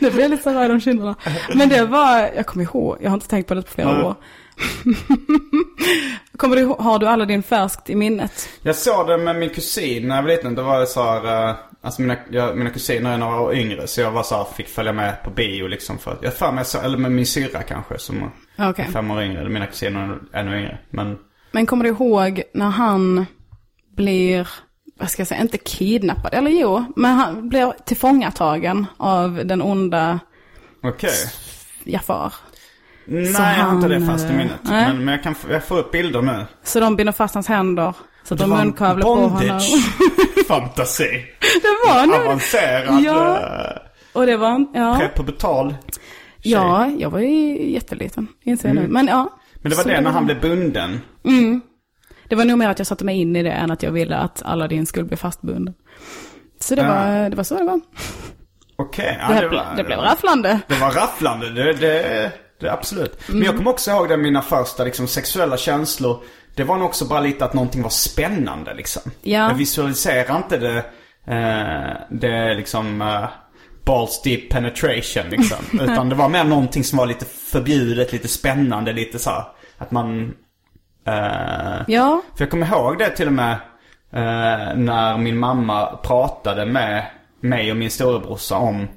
[0.00, 1.14] det blev lite så röd om kinderna.
[1.54, 4.02] Men det var, jag kommer ihåg, jag har inte tänkt på det på flera Nej.
[4.04, 4.14] år.
[6.36, 8.48] kommer du ihåg, har du alla din färskt i minnet?
[8.62, 10.54] Jag såg det med min kusin när jag var liten.
[10.54, 13.86] Då var det så här, eh, alltså mina, jag, mina kusiner är några år yngre.
[13.86, 16.64] Så jag var så här, fick följa med på bio liksom för jag för mig
[16.64, 18.84] så, eller med min syrra kanske som Okej.
[18.88, 19.48] är fem år yngre.
[19.48, 20.78] Mina kusiner är ännu yngre.
[20.90, 21.18] Men
[21.52, 23.26] Men kommer du ihåg när han
[23.96, 24.48] blir,
[24.98, 30.18] vad ska jag säga, inte kidnappad, eller jo, men han blir tillfångatagen av den onda
[30.82, 31.10] okej.
[31.84, 32.32] Jafar.
[33.04, 34.56] Nej, Så jag har inte det fast i eh, minnet.
[34.62, 34.86] nej.
[34.88, 36.46] Men, men jag kan jag får upp bilder nu.
[36.62, 39.30] Så de binder fast hans händer, sätter Det en munkavle på honom.
[39.38, 41.04] bondage-fantasi.
[41.62, 43.40] det var nog Avancerad, Ja.
[43.40, 43.82] ja.
[44.12, 44.96] Och det var, ja.
[44.98, 45.74] prepubertal
[46.42, 46.52] tjej.
[46.52, 48.88] Ja, jag var ju jätteliten, inser jag nu.
[48.88, 49.20] Men ja.
[49.20, 49.28] Mm.
[49.54, 51.00] Men det var Så det när han blev bunden.
[52.28, 54.16] Det var nog mer att jag satte mig in i det än att jag ville
[54.16, 55.74] att Aladdin skulle bli fastbunden.
[56.60, 56.88] Så det, Ja.
[56.88, 57.80] var, det var så det var.
[58.76, 60.60] Okej, ja, Det, det, blev rafflande.
[60.68, 63.18] Det var rafflande, det, det, det absolut.
[63.26, 63.46] Men Mm.
[63.46, 66.22] jag kommer också ihåg det mina första liksom, sexuella känslor.
[66.54, 69.02] Det var nog också bara lite att någonting var spännande liksom.
[69.22, 69.48] Ja.
[69.48, 70.76] Jag visualiserar inte det,
[71.34, 73.24] eh, det liksom uh,
[73.84, 75.80] balls deep penetration liksom.
[75.80, 79.44] Utan det var mer någonting som var lite förbjudet, lite spännande, lite så här,
[79.78, 80.34] att man...
[81.06, 83.52] eh, Ja, För jag kommer ihåg det till och med
[84.12, 87.06] eh, när min mamma pratade med
[87.40, 88.88] mig och min storebrorsa om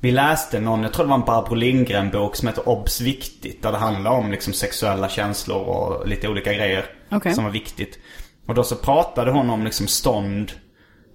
[0.00, 3.00] vi läste någon, jag tror det var en Barbro Lindgren-bok som heter Obs!
[3.00, 3.62] Viktigt.
[3.62, 7.34] Där det handlar om liksom sexuella känslor och lite olika grejer Okej.
[7.34, 7.98] som var viktigt.
[8.46, 10.52] Och då så pratade hon om liksom stånd.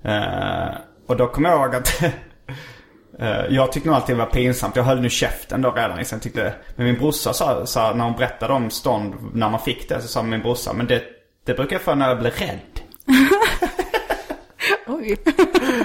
[0.03, 0.75] Eh,
[1.07, 2.03] och då kommer jag ihåg att
[3.49, 4.75] jag tyckte nog alltid det var pinsamt.
[4.75, 5.97] Jag höll nu käften då redan.
[5.97, 9.89] Liksom, tyckte, men min brorsa sa, sa, när hon berättade om stånd, när man fick
[9.89, 11.03] det, så sa min brorsa, men det,
[11.45, 12.59] det brukar jag få när jag blir rädd.
[14.87, 15.17] Oj.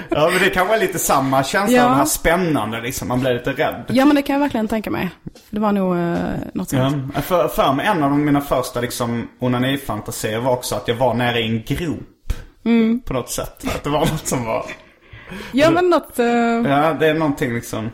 [0.09, 1.83] Ja, men det kan vara lite samma känsla, Ja.
[1.83, 3.07] den här spännande liksom.
[3.07, 3.83] Man blir lite rädd.
[3.87, 5.09] Ja men det kan jag verkligen tänka mig.
[5.49, 6.17] Det var nog uh,
[6.53, 7.11] något sånt.
[7.15, 11.13] Ja, för, för mig, en av mina första liksom onanifantasier var också att jag var
[11.13, 12.33] nere i en grop.
[12.65, 13.01] Mm.
[13.01, 13.65] På något sätt.
[13.75, 14.65] Att det var något som var...
[15.51, 17.89] Ja men något, eh, Ja, det är någonting liksom...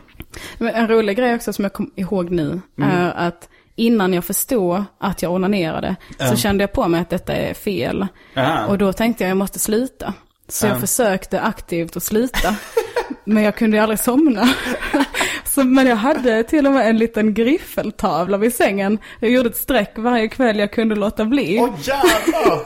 [0.58, 5.22] en rolig grej också som jag kom ihåg nu är att innan jag förstod att
[5.22, 5.96] jag onanerade
[6.30, 8.06] så kände jag på mig att detta är fel.
[8.34, 8.66] Ja.
[8.66, 10.12] Och då tänkte jag jag måste sluta.
[10.48, 10.80] Så jag Ja.
[10.80, 12.56] försökte aktivt att sluta.
[13.24, 14.48] men jag kunde ju aldrig somna.
[15.44, 18.98] Så, men jag hade till och med en liten griffeltavla vid sängen.
[19.20, 21.58] Jag gjorde ett streck varje kväll jag kunde låta bli.
[21.60, 22.60] Åh jävlar!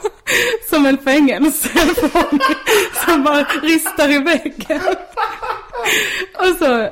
[0.69, 1.69] Som en fängelse
[3.05, 4.81] som bara ristar i väggen.
[6.39, 6.83] Och så,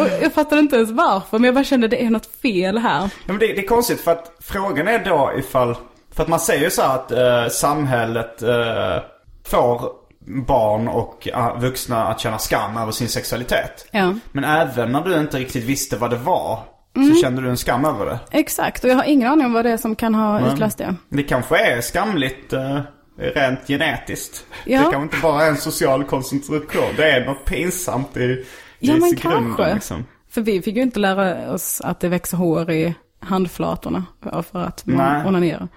[0.00, 3.00] och jag fattade inte ens varför, men jag bara kände det är något fel här.
[3.00, 5.76] Ja, men det, det är konstigt för att frågan är då ifall...
[6.14, 8.98] För att man säger ju så här att eh, samhället eh,
[9.44, 13.88] får barn och eh, vuxna att känna skam över sin sexualitet.
[13.90, 14.14] Ja.
[14.32, 16.58] Men även när du inte riktigt visste vad det var
[16.96, 17.14] Mm.
[17.14, 18.18] så kände du en skam över det.
[18.30, 20.94] Exakt, och jag har ingen aning om vad det är som kan ha utlöst det.
[21.08, 22.80] Det kanske är skamligt eh,
[23.18, 24.44] rent genetiskt.
[24.64, 24.78] Ja.
[24.78, 26.94] Det kanske inte bara är en social koncentration.
[26.96, 28.44] Det är något pinsamt i,
[28.78, 29.74] Ja i men grunden, kanske.
[29.74, 30.04] Liksom.
[30.30, 34.86] För vi fick ju inte lära oss att det växer hår i handflatorna för att
[34.86, 35.68] man onanerar.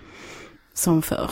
[0.74, 1.32] Som förr.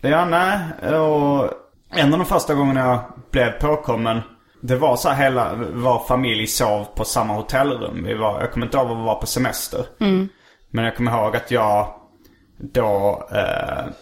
[0.00, 0.58] Ja, nej.
[0.98, 1.50] Och
[1.90, 3.00] en av de första gångerna jag
[3.30, 4.20] blev påkommen.
[4.62, 8.04] Det var så här hela, vår familj sov på samma hotellrum.
[8.04, 9.84] Vi var, jag kommer inte ihåg var vi var på semester.
[10.70, 11.94] Men jag kommer ihåg att jag
[12.58, 13.92] då, eh,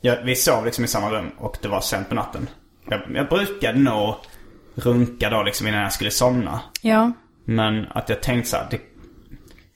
[0.00, 2.48] jag, vi sov liksom i samma rum och det var sent på natten.
[2.88, 4.14] Jag, jag brukade nog
[4.74, 6.60] runka då liksom innan jag skulle somna.
[6.82, 7.12] Ja,
[7.44, 8.80] Men att jag tänkte så här, det,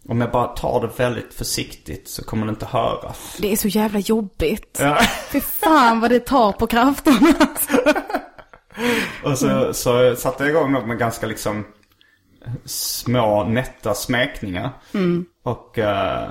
[0.08, 3.36] om jag bara tar det väldigt försiktigt så kommer det inte höras.
[3.38, 4.78] det är så jävla jobbigt.
[4.80, 4.98] Ja.
[5.32, 7.34] Fy fan vad det tar på krafterna.
[9.24, 11.64] Och så, så satte jag igång något med ganska liksom
[12.64, 14.70] små nätta smekningar.
[15.42, 16.30] Och eh,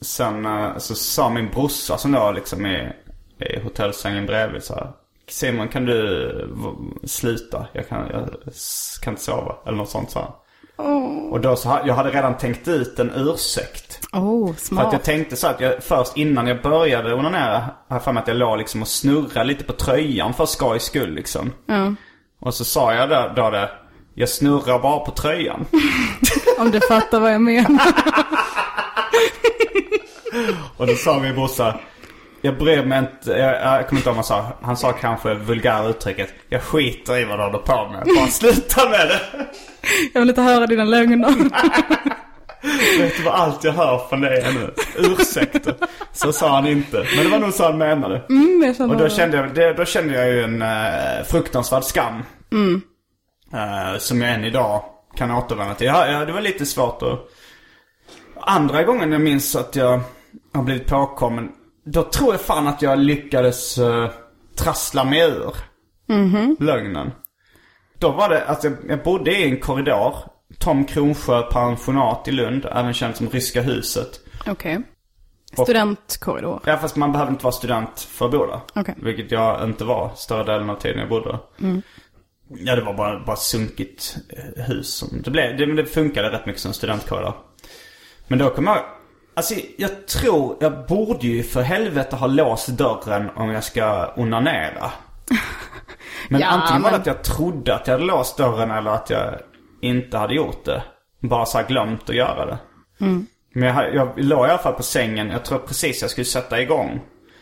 [0.00, 2.96] sen eh, så sa min brorsa som då liksom är
[3.38, 4.92] i hotellsängen bredvid så här.
[5.28, 6.54] Simon kan du
[7.04, 7.66] sluta?
[7.72, 8.28] Jag kan, jag
[9.02, 9.56] kan inte sova.
[9.66, 10.30] Eller något sånt så här.
[11.30, 14.08] Och då så jag hade redan tänkt ut en ursäkt.
[14.12, 14.88] Oh, För att smart.
[14.92, 18.28] jag tänkte så att jag först innan jag började onanera, har jag för mig att
[18.28, 21.52] jag låg liksom och snurrade lite på tröjan för skojs skull liksom.
[21.66, 21.94] Ja.
[22.40, 23.70] Och så sa jag då, då det,
[24.14, 25.66] jag snurrar bara på tröjan.
[26.58, 27.86] Om du fattar vad jag menar.
[30.76, 31.78] Och då sa min brorsa,
[32.40, 34.46] jag bryr mig inte, jag, jag kommer inte ihåg vad han sa.
[34.62, 38.06] Han sa kanske vulgära uttrycket, jag skiter i vad du håller på med.
[38.16, 39.20] Bara sluta med det.
[40.12, 41.34] Jag vill inte höra dina lögner.
[42.98, 44.74] Vet du vad allt jag hör från dig är nu?
[44.96, 45.74] Ursäkter.
[46.12, 47.06] Så sa han inte.
[47.16, 48.22] Men det var nog så han menade.
[48.28, 52.22] Mm, jag Och då kände jag, det, då kände jag ju en uh, fruktansvärd skam.
[53.52, 54.84] Eh, som jag än idag
[55.16, 55.86] kan återvända till.
[55.86, 57.18] Ja, ja, det var lite svårt att...
[58.40, 60.00] Andra gången jag minns att jag
[60.54, 61.48] har blivit påkommen.
[61.84, 64.10] Då tror jag fan att jag lyckades uh,
[64.56, 65.54] trassla mig ur
[66.60, 67.10] lögnen.
[68.02, 70.16] Då var det, alltså jag, bodde i en korridor.
[70.58, 74.20] Tom Kronsjö pensionat i Lund, även känt som Ryska huset.
[74.46, 74.82] Okej.
[75.52, 76.60] Studentkorridor.
[76.66, 78.60] Ja fast man behöver inte vara student för att bo där.
[78.74, 78.94] Okej.
[79.02, 81.82] Vilket jag inte var större delen av tiden jag bodde där.
[82.48, 84.94] Ja det var bara, bara sunkigt eh, hus.
[84.94, 87.32] Som det, blev, det, det funkade rätt mycket som studentkår där.
[88.28, 88.84] Men då kom jag
[89.34, 94.90] Alltså jag tror, jag borde ju för helvete ha låst dörren om jag ska onanera.
[96.28, 98.90] Men Ja, antingen var det men- att jag trodde att jag hade låst dörren eller
[98.90, 99.34] att jag
[99.82, 100.82] inte hade gjort det.
[101.20, 102.58] Bara så här glömt att göra det.
[103.54, 106.60] Men jag, jag låg i alla fall på sängen, jag tror precis jag skulle sätta
[106.60, 107.00] igång.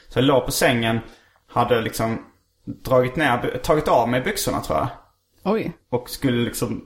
[0.08, 1.00] Så jag låg på sängen,
[1.52, 2.24] hade liksom
[2.84, 4.88] dragit ner, tagit av mig byxorna tror jag.
[5.44, 5.72] Oj.
[5.90, 6.84] Och skulle liksom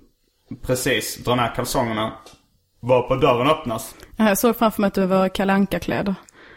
[0.62, 2.12] precis dra ner kalsongerna.
[2.80, 3.94] Var på dörren öppnas.
[4.16, 6.14] Jag såg framför mig att du var Kalle klädd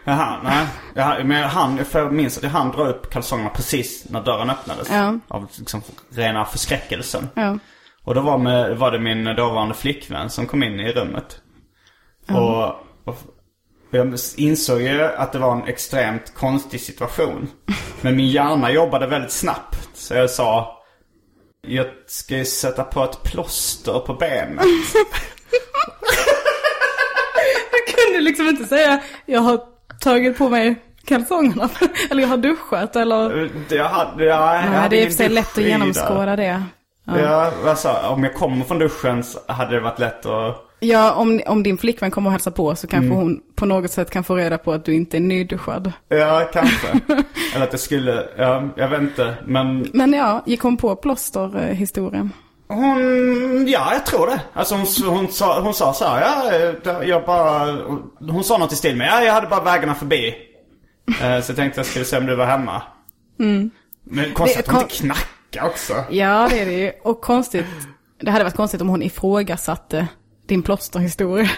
[0.09, 0.67] Jaha, nej.
[0.93, 4.89] Jag, men för jag minns att jag hann dra upp kalsongerna precis när dörren öppnades.
[4.91, 5.19] Ja.
[5.27, 7.29] Av liksom rena förskräckelsen.
[7.33, 7.57] Ja.
[8.03, 11.41] Och då var, med, var det min dåvarande flickvän som kom in i rummet.
[12.29, 12.67] Och,
[13.03, 13.17] och
[13.91, 17.49] jag insåg ju att det var en extremt konstig situation.
[18.01, 19.89] Men min hjärna jobbade väldigt snabbt.
[19.93, 20.81] Så jag sa,
[21.67, 24.65] jag ska ju sätta på ett plåster på benet.
[27.71, 29.76] Jag kunde liksom inte säga, jag har
[30.07, 31.69] tagit på mig kalsongerna.
[32.11, 33.49] eller jag har duschat eller...
[33.69, 36.35] Jag hade, ja, jag Nej, hade det är i och för sig lätt att genomskåda
[36.35, 36.63] det.
[37.05, 41.41] Ja, alltså, om jag kommer från duschen så hade det varit lätt att Ja, om,
[41.47, 44.35] om din flickvän kommer och hälsa på så kanske hon på något sätt kan få
[44.35, 45.91] reda på att du inte är nyduschad.
[46.09, 46.87] Ja, kanske.
[47.55, 49.33] Eller att det skulle, ja, jag vet inte.
[49.45, 52.31] Men Men ja, gick hon på plåsterhistorien?
[52.67, 54.39] Hon, ja jag tror det.
[54.53, 56.21] Alltså hon, hon, sa, hon sa så här,
[56.83, 57.77] ja, jag bara,
[58.19, 60.35] hon sa något i stil med, ja jag hade bara vägarna förbi.
[61.21, 62.81] Eh, Så jag tänkte jag skulle se om du var hemma.
[64.03, 65.93] Men konstigt Det att hon inte knackar också.
[66.09, 66.91] Ja, det är det ju.
[67.03, 67.65] Och konstigt,
[68.21, 70.07] det hade varit konstigt om hon ifrågasatte
[70.47, 71.49] din plåsterhistoria.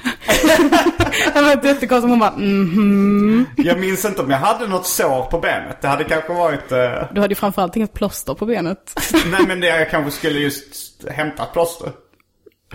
[1.33, 3.45] det var jättekonstigt om hon bara, mhm.
[3.57, 5.81] Jag minns inte om jag hade något sår på benet.
[5.81, 6.71] Det hade kanske varit...
[6.71, 8.99] eh, Du hade ju framförallt inget plåster på benet.
[9.31, 11.91] nej men det, jag kanske skulle just hämta ett plåster.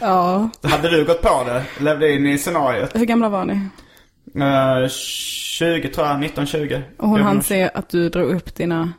[0.01, 1.65] Ja, Hade du gått på det?
[1.85, 2.91] Levde in i scenariot?
[2.95, 3.55] hur gamla var ni?
[4.37, 6.83] Uh, 20 tror jag, 19-20.
[6.99, 8.93] Och hon hann se att du drog upp dina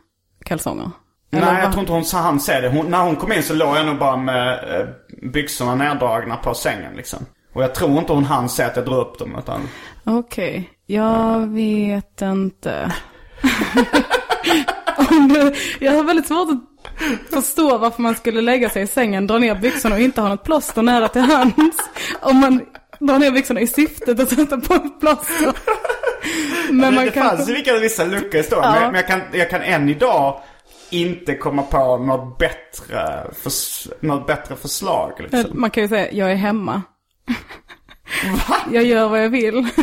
[0.46, 0.92] kalsonger?
[1.32, 2.70] Eller Nej, jag tror inte hon sa han se det.
[2.70, 4.88] Hon, när hon kom in så låg jag nog bara med eh,
[5.32, 7.26] byxorna neddragna på sängen liksom.
[7.54, 9.62] Och jag tror inte hon hann se att jag drog upp dem utan...
[10.04, 12.94] Okej, jag vet inte.
[15.10, 16.75] Om du, jag har väldigt svårt att
[17.30, 20.44] förstå varför man skulle lägga sig i sängen, dra ner byxorna och inte ha något
[20.44, 21.78] plåster nära till hands.
[22.22, 22.66] Om man
[23.00, 25.54] drar ner byxorna i syftet att sätta på ett plåster.
[26.70, 27.30] Men man det kan...
[27.30, 28.44] fanns ju vilka, vissa luckor i.
[28.52, 28.72] Ja.
[28.72, 30.42] Men, men jag, kan, jag kan än idag
[30.90, 35.52] inte komma på något bättre, förs, något bättre förslag liksom.
[35.54, 36.82] Man kan ju säga, jag är hemma.
[38.72, 39.68] Jag gör vad jag vill.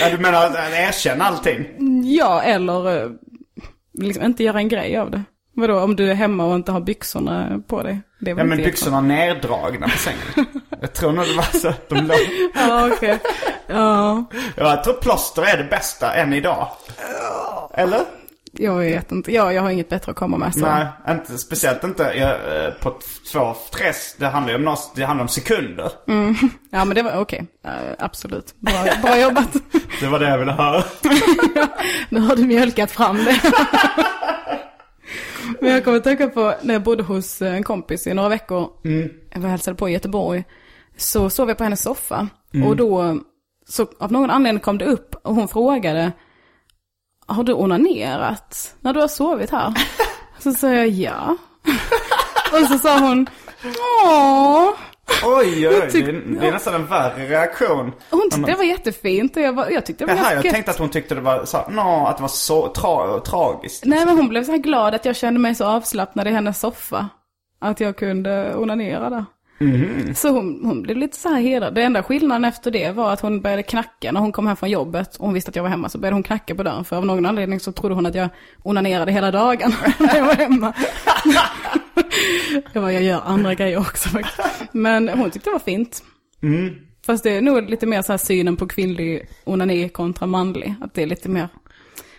[0.00, 1.66] Ja, du menar erkänna allting?
[2.04, 3.10] Ja, eller eh,
[4.06, 5.22] liksom inte göra en grej av det.
[5.56, 8.00] Vadå, om du är hemma och inte har byxorna på dig?
[8.18, 10.46] Ja men byxorna neddragna på sängen.
[10.80, 12.18] Jag tror nog det var så att de låg...
[12.54, 13.18] Ja, okej.
[13.66, 14.24] Ja,
[14.56, 16.68] Ja, jag tror plåster är det bästa än idag.
[17.74, 18.00] Eller?
[18.52, 19.32] Jag vet inte.
[19.32, 20.54] Ja, jag har inget bättre att komma med.
[20.54, 20.60] Så.
[20.60, 22.94] Nej, inte, speciellt inte jag, eh, på
[23.32, 25.92] två, tre, det handlar ju om, något, det handlar om sekunder.
[26.72, 27.46] Ja, men det var okej.
[27.64, 28.54] Eh, absolut.
[28.58, 29.52] Bra, bra jobbat.
[30.00, 30.84] Det var det jag ville höra.
[32.08, 33.40] Nu har du mjölkat fram det.
[35.60, 38.68] Men jag kommer att tänka på när jag bodde hos en kompis i några veckor.
[39.32, 40.44] Jag var hälsade på i Göteborg.
[40.96, 42.28] Så sov jag på hennes soffa.
[42.66, 43.18] Och då,
[43.68, 46.12] så av någon anledning kom det upp och hon frågade.
[47.30, 49.74] Har du onanerat när du har sovit här?
[50.38, 51.36] Så sa jag ja.
[52.52, 53.26] Och så sa hon,
[54.04, 54.68] åh.
[55.24, 55.74] Oj, oj, oj.
[55.80, 57.92] Det, tyck- är, det är nästan en värre reaktion.
[58.10, 60.70] Hon tyckte det var jättefint och jag, var, jag tyckte det var Jaha, jag tänkte
[60.70, 63.84] att hon tyckte det var så, no, att det var så tra, tragiskt.
[63.84, 66.60] Nej men hon blev så här glad att jag kände mig så avslappnad i hennes
[66.60, 67.08] soffa.
[67.60, 69.24] Att jag kunde onanera där.
[70.14, 71.74] Så hon, hon blev lite så här hedrad.
[71.74, 74.70] Det enda skillnaden efter det var att hon började knacka när hon kom hem från
[74.70, 75.16] jobbet.
[75.16, 76.84] Och hon visste att jag var hemma så började hon knacka på dörren.
[76.84, 78.28] För av någon anledning så trodde hon att jag
[78.62, 80.72] onanerade hela dagen när jag var hemma.
[82.72, 84.38] jag bara, jag gör andra grejer också faktiskt.
[84.72, 86.02] Men hon tyckte det var fint.
[87.06, 90.74] Fast det är nog lite mer så här synen på kvinnlig onani kontra manlig.
[90.80, 91.48] Att det är lite mer,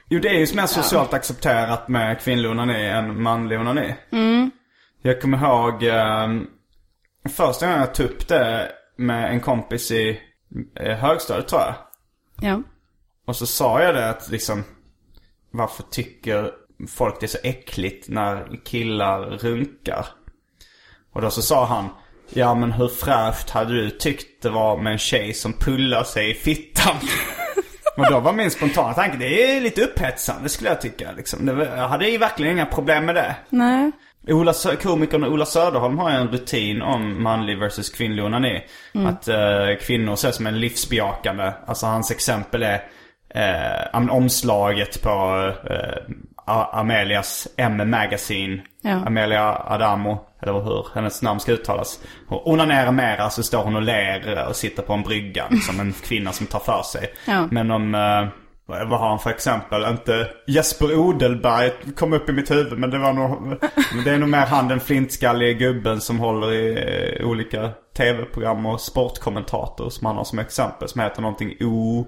[0.10, 3.94] Jo, det är ju mer socialt accepterat med kvinnlig onani än manlig onani.
[5.02, 6.28] Jag kommer ihåg eh,
[7.30, 10.20] första gången jag tog upp det med en kompis i
[10.76, 11.76] eh, högstadiet tror jag.
[12.42, 12.62] ja.
[13.26, 14.64] Och så sa jag det att liksom
[15.52, 16.52] Varför tycker
[16.90, 20.06] folk det är så äckligt när killar runkar?
[21.14, 21.90] Och då så sa han
[22.34, 26.32] Ja men hur fräscht hade du tyckt det var med en tjej som pullar sig
[26.32, 26.96] i fittan?
[27.98, 31.12] Och då var min spontana tanke, det är lite upphetsande skulle jag tycka.
[31.12, 31.46] Liksom.
[31.46, 33.36] Det jag hade ju verkligen inga problem med det.
[33.50, 33.92] Nej.
[34.28, 38.64] Ola, komikern Ola Söderholm har en rutin om manlig versus kvinnlig onani.
[38.94, 41.52] Att eh, kvinnor ses som en livsbejakande.
[41.68, 42.84] Alltså hans exempel är
[43.94, 46.14] eh, omslaget på eh,
[46.72, 48.62] Amelias M Magazine.
[48.82, 48.92] Ja.
[49.06, 52.00] Amelia Adamo, eller hur hennes namn ska uttalas.
[52.28, 55.46] Hon onanerar mera så står hon och ler och sitter på en brygga.
[55.62, 57.14] Som en kvinna som tar för sig.
[57.28, 57.48] Ja.
[57.52, 57.96] Men om...
[58.72, 59.86] Vad har han för exempel?
[59.86, 63.58] Inte Jesper Odelberg kom upp i mitt huvud men det var nog...
[64.06, 66.78] Det är nog mer han den flintskallige gubben som håller i
[67.20, 70.88] eh, olika tv-program och sportkommentator som han har som exempel.
[70.88, 72.08] Som heter någonting O...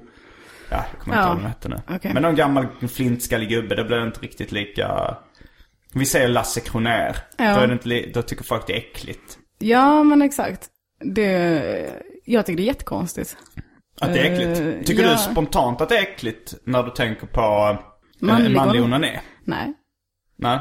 [0.69, 1.81] Ja, jag kommer inte ihåg vad hette nu.
[1.95, 2.13] Okej.
[2.13, 5.17] Men någon gammal flintskallig gubbe, det blir inte riktigt lika...
[5.93, 7.17] Vi säger Lasse Kronér.
[7.37, 7.55] Ja.
[7.55, 8.11] Då, är det inte li...
[8.13, 9.37] då tycker folk det är äckligt.
[9.59, 10.69] Ja, men exakt.
[10.99, 11.91] Det,
[12.25, 13.37] jag tycker det är jättekonstigt.
[14.03, 14.87] Att det är Eh, äckligt.
[14.87, 15.11] Tycker ja.
[15.11, 17.79] du spontant att det är äckligt när du tänker på eh,
[18.27, 19.19] Manlig manlig onani?
[19.45, 19.73] Nej,
[20.35, 20.59] Nej.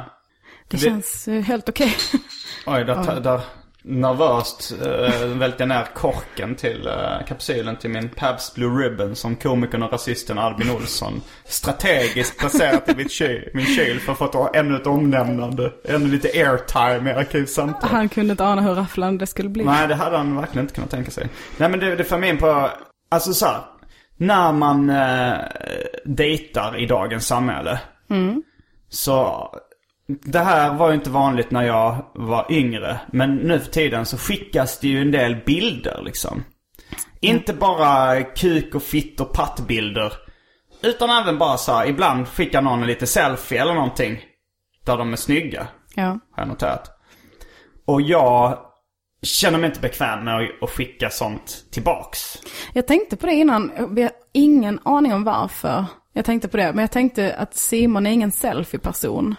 [0.68, 1.94] det, Det- känns eh, helt okej.
[2.66, 3.40] Oj, där, där
[3.84, 9.82] nervöst uh, välter ner korken till uh, kapsylen till min Pabst Blue Ribbon som komikern
[9.82, 14.86] och rasisten Albin Olsson strategiskt placerat i kyl, min kyl för att få ännu ett
[14.86, 15.72] omnämnande.
[15.84, 17.90] Ännu lite airtime i Arkivsamtal.
[17.90, 19.64] Han kunde inte ana hur rafflande det skulle bli.
[19.64, 21.28] Nej, det hade han verkligen inte kunnat tänka sig.
[21.56, 22.70] Nej, men det, det för mig in på,
[23.12, 23.60] alltså så här,
[24.16, 25.34] När man uh,
[26.04, 27.80] dejtar i dagens samhälle.
[28.88, 29.48] Så
[30.06, 33.00] det här var ju inte vanligt när jag var yngre.
[33.12, 36.44] Men nu för tiden så skickas det ju en del bilder liksom.
[37.20, 40.12] Inte bara kuk och fitt och pattbilder.
[40.82, 44.20] Utan även bara så här, ibland skickar någon en lite selfie eller någonting.
[44.86, 46.02] Där de är snygga, Ja.
[46.04, 46.90] har jag noterat.
[47.86, 48.58] Och jag
[49.22, 52.38] känner mig inte bekväm med att- skicka sånt tillbaks.
[52.72, 56.72] Jag tänkte på det innan, vi har ingen aning om varför jag tänkte på det.
[56.72, 59.34] Men jag tänkte att Simon är ingen selfie-person.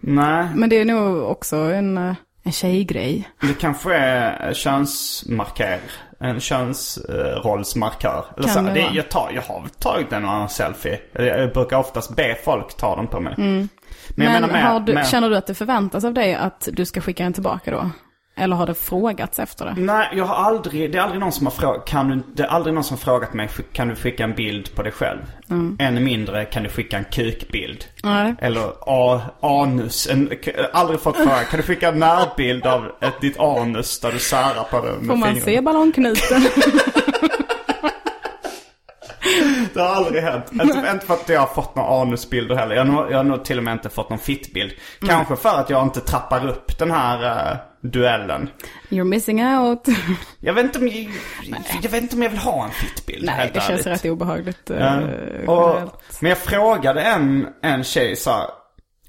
[0.00, 3.28] Nej, Men det är nog också en, eh, en tjejgrej.
[3.40, 5.78] det kanske är könsmarkör.
[6.20, 8.24] En könsrollsmarkör.
[8.36, 11.00] Eller Kan så, det jag, tar, jag har tagit en annan selfie.
[11.12, 13.34] Jag brukar oftast be folk ta dem på mig.
[13.36, 13.68] Men, Mm.
[14.10, 17.00] Men, menar med, du, med, känner du att det förväntas av dig att du ska
[17.00, 17.90] skicka den tillbaka då?
[18.38, 19.74] Eller har det frågats efter det?
[19.76, 22.46] Nej, jag har aldrig, det är aldrig någon som har frågat, kan du, det är
[22.46, 25.18] aldrig någon som har frågat mig, kan du skicka en bild på dig själv?
[25.78, 27.84] Ännu mindre, kan du skicka en kukbild?
[28.02, 28.34] Nej.
[28.40, 30.08] Eller a, anus.
[30.10, 30.30] En,
[30.72, 34.64] aldrig fått fråga, kan du skicka en närbild av ett, ditt anus där du särar
[34.70, 35.44] på det med Får man fingrarna?
[35.44, 36.42] se ballongknuten?
[39.74, 40.44] Det har aldrig hänt.
[40.52, 42.76] Inte, inte för att jag har fått några anusbilder heller.
[42.76, 44.72] Jag har, jag har nog till och med inte fått någon fittbild.
[45.06, 48.48] Kanske för att jag inte trappar upp den här uh, duellen.
[48.88, 49.86] You're missing out.
[50.40, 51.08] Jag vet inte om jag,
[51.82, 53.24] jag, vet inte om jag vill ha en fittbild.
[53.26, 54.70] Nej, helt det känns rätt obehagligt.
[54.70, 54.96] eh, Ja.
[55.46, 56.22] Och, generellt.
[56.22, 58.46] men jag frågade en, en tjej så här,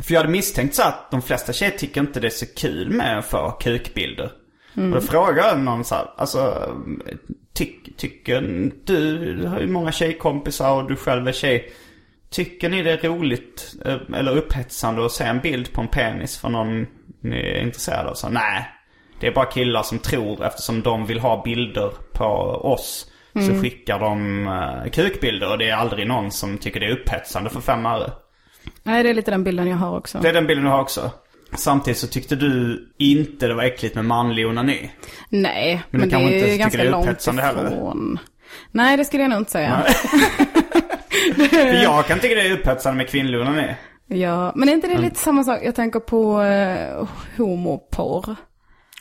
[0.04, 2.90] För jag hade misstänkt så att de flesta tjejer tycker inte det är så kul
[2.90, 4.32] med att få kukbilder.
[4.76, 6.74] Och då frågade jag någon så här, alltså
[7.54, 8.42] tyck, tycker
[8.86, 11.72] du, du har ju många tjejkompisar och du själv är tjej.
[12.30, 16.38] Tycker ni det är roligt eh, eller upphetsande att se en bild på en penis
[16.38, 16.88] för någon
[17.22, 18.14] ni är intresserade av?
[18.14, 18.70] Så nej,
[19.20, 22.26] det är bara killar som tror eftersom de vill ha bilder på
[22.74, 23.06] oss.
[23.34, 27.50] Så skickar de uh, kukbilder och det är aldrig någon som tycker det är upphetsande
[27.50, 28.12] för fem öre.
[28.84, 30.20] Nej, det är lite den bilden jag har också.
[30.20, 31.12] Det är den bilden du har också.
[31.54, 34.92] Samtidigt så tyckte du inte det var äckligt med manlig onani.
[35.30, 37.66] Nej, Men men, det är tycker ganska det är långt upphetsande heller?
[37.72, 38.20] ifrån.
[38.72, 39.86] Nej, det skulle jag nog inte säga.
[41.84, 43.76] Jag kan tycka det är upphetsande med kvinnlig onani.
[44.12, 45.04] Ja, men är inte det Mm.
[45.06, 45.60] lite samma sak?
[45.64, 48.36] Jag tänker på eh, homoporr.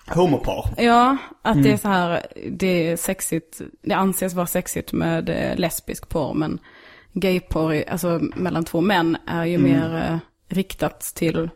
[0.09, 0.65] Homoporr.
[0.77, 1.65] Ja, att Mm.
[1.65, 6.35] det är så här, det är sexigt, det anses vara sexigt med eh, lesbisk porr,
[6.35, 6.59] men
[7.13, 9.71] gayporr, alltså mellan två män, är ju Mm.
[9.73, 10.19] mer eh,
[10.57, 11.51] riktat till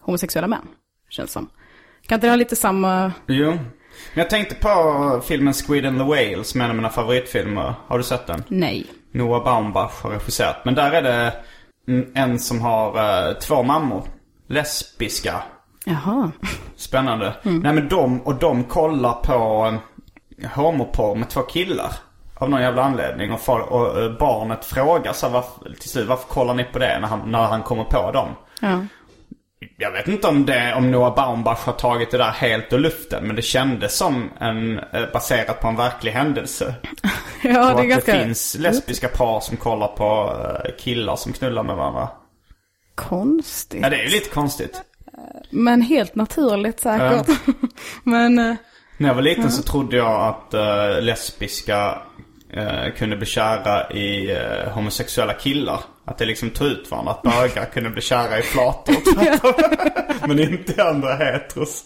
[0.00, 0.68] homosexuella män,
[1.08, 1.48] känns som.
[2.06, 3.50] Kan inte det ha lite samma, Jo.
[3.50, 7.74] Men jag tänkte på filmen Squid and the Whale som är en av mina favoritfilmer.
[7.86, 8.44] Har du sett den?
[8.48, 8.86] nej.
[9.12, 10.64] Noah Baumbach har regisserat.
[10.64, 11.32] Men där är det mm,
[12.14, 12.96] en som har
[13.28, 14.02] eh, två mammor.
[14.46, 15.42] Lesbiska.
[15.84, 16.30] Jaha.
[16.76, 17.34] Spännande.
[17.42, 19.66] Nej men de, och de kollar på
[20.42, 21.92] eh, homoporr med två killar.
[22.34, 23.32] Av någon jävla anledning.
[23.32, 26.78] Och, far, och eh, barnet frågar så här, varför, till slut varför kollar ni på
[26.78, 28.28] det när han, när han kommer på dem?
[28.60, 28.86] Ja.
[29.78, 33.26] Jag vet inte om, det, om Noah Baumbach har tagit det där helt ur luften.
[33.26, 36.74] Men det kändes som en, eh, baserat på en verklig händelse.
[37.46, 41.32] Ja, det är att ganska det finns lesbiska par som kollar på eh, killar som
[41.32, 42.08] knullar med varandra.
[42.94, 43.82] konstigt.
[43.82, 44.82] Ja det är ju lite konstigt.
[45.50, 47.38] Men helt naturligt säkert.
[48.04, 48.54] men, eh,
[48.98, 50.54] När jag var liten så trodde jag att
[51.04, 51.98] lesbiska
[52.96, 54.38] kunde bli kära i
[54.74, 55.80] homosexuella killar.
[56.04, 57.12] Att det liksom tog ut varandra.
[57.12, 58.94] Att bögar kunde bli kära i flator.
[60.28, 61.84] Men inte andra heteros.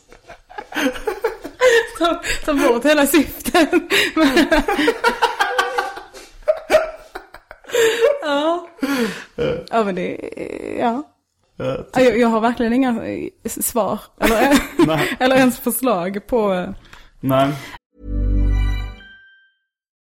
[1.98, 3.70] ta, ta bort hela syftet.
[8.22, 8.68] ja.
[9.70, 10.30] ja, men det,
[10.78, 11.02] ja.
[11.60, 13.00] Eh, Ja, Jag, jag har verkligen inga
[13.44, 14.00] svar.
[14.20, 14.60] Eller,
[15.20, 16.74] eller ens förslag på...
[17.20, 17.52] Nej.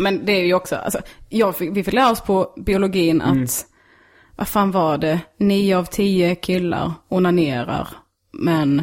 [0.00, 3.66] Men det är ju också, alltså, jag fick, vi fick lära oss på biologin att,
[4.36, 7.88] vad fan var det, nio av tio killar onanerar,
[8.32, 8.82] men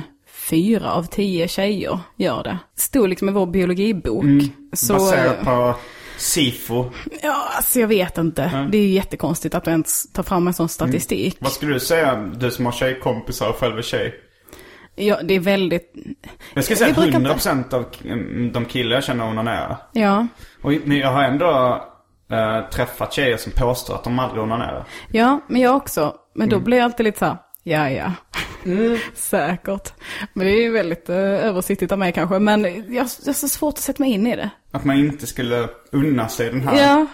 [0.49, 2.57] fyra av tio tjejer gör det.
[2.75, 4.25] Stod liksom i vår biologibok.
[4.73, 5.75] Så, Baserat på
[6.17, 6.85] SIFO.
[7.23, 8.67] ja, alltså jag vet inte.
[8.71, 11.37] Det är ju jättekonstigt att du ens tar fram en sån statistik.
[11.39, 14.15] Vad skulle du säga, du som har tjejkompisar och själv är tjej?
[14.99, 15.93] Ja, det är väldigt,
[16.53, 19.77] Jag skulle säga Vi brukar inte- 100% av mm, de killar jag känner onanerar.
[19.93, 20.27] ja.
[20.61, 21.81] Och, men jag har ändå
[22.31, 24.85] eh, träffat tjejer som påstår att de aldrig onanerar.
[25.11, 26.15] Ja, men jag också.
[26.35, 26.65] Men då Mm.
[26.65, 28.11] blir jag alltid lite så här, ja ja.
[29.15, 29.93] Säkert.
[30.33, 32.39] Men det är ju väldigt uh, översiktligt av mig kanske.
[32.39, 34.49] Men jag, jag har så svårt att sätta mig in i det.
[34.71, 37.05] Att man inte skulle unna sig den här Ja,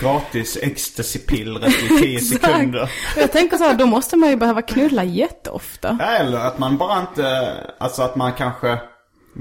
[0.00, 2.90] gratis ecstasy-pillret i 10 sekunder.
[3.16, 5.98] jag tänker så här, då måste man ju behöva knulla jätteofta.
[6.02, 8.78] Eller att man bara inte, alltså att man kanske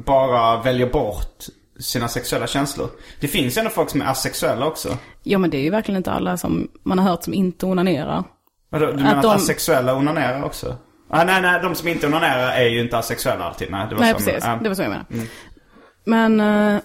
[0.06, 1.44] bara väljer bort
[1.80, 2.90] sina sexuella känslor.
[3.20, 4.98] Det finns ju ändå folk som är asexuella också.
[5.24, 8.24] Ja, men det är ju verkligen inte alla som man har hört som inte onanerar.
[8.70, 10.76] Vadå, Du menar att, de- asexuella onanerar också?
[11.10, 13.72] Ah, nej, nej, de som inte onanerar är ju inte asexuella alltid.
[13.72, 14.44] Nej, det var Nej, som, precis.
[14.46, 14.60] ja.
[14.64, 15.28] Det var så jag menade.
[16.06, 16.82] Men, eh,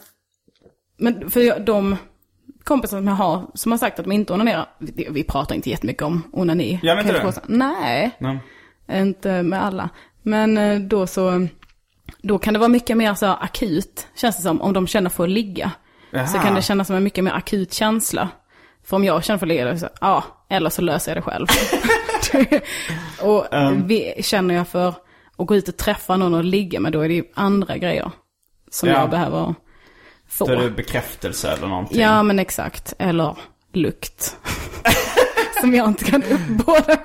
[0.98, 1.96] men för de
[2.64, 5.70] kompisar som jag har som har sagt att de inte onanerar, vi, vi pratar inte
[5.70, 6.80] jättemycket om onani.
[6.82, 7.40] Gör ni inte det?
[7.46, 8.10] Nej.
[8.18, 8.38] Nej.
[8.92, 9.88] Inte med alla.
[10.22, 11.46] Men eh, då så,
[12.22, 15.24] då kan det vara mycket mer så akut, känns det som, om de känner för
[15.24, 15.70] att ligga.
[16.10, 16.42] Så Jaha.
[16.42, 18.28] kan det kännas som en mycket mer akut känsla.
[18.84, 21.22] För om jag känner för att ligga, då så, ja, eller så löser jag det
[21.22, 21.46] själv.
[23.22, 23.46] och
[23.90, 24.88] vi, känner jag för
[25.36, 28.10] att gå ut och träffa någon och ligga med, då är det ju andra grejer
[28.70, 29.00] som Ja.
[29.00, 29.54] jag behöver
[30.32, 30.46] få.
[30.46, 32.00] Då är det bekräftelse eller någonting.
[32.00, 32.94] Ja, men exakt.
[32.98, 33.36] Eller
[33.72, 34.36] lukt.
[35.60, 36.96] som jag inte kan uppbåda.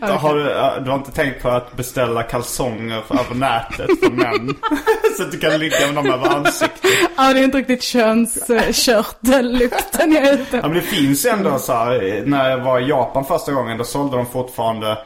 [0.00, 0.44] Då Har du,
[0.84, 4.56] du har inte tänkt på att beställa kalsonger över nätet för män?
[5.16, 6.90] så att du kan ligga med dem över ansiktet.
[7.16, 11.72] Ja, det är inte riktigt könskörtellukten jag är ute Ja, men det finns ändå så
[11.72, 14.98] här, när jag var i Japan första gången, då sålde de fortfarande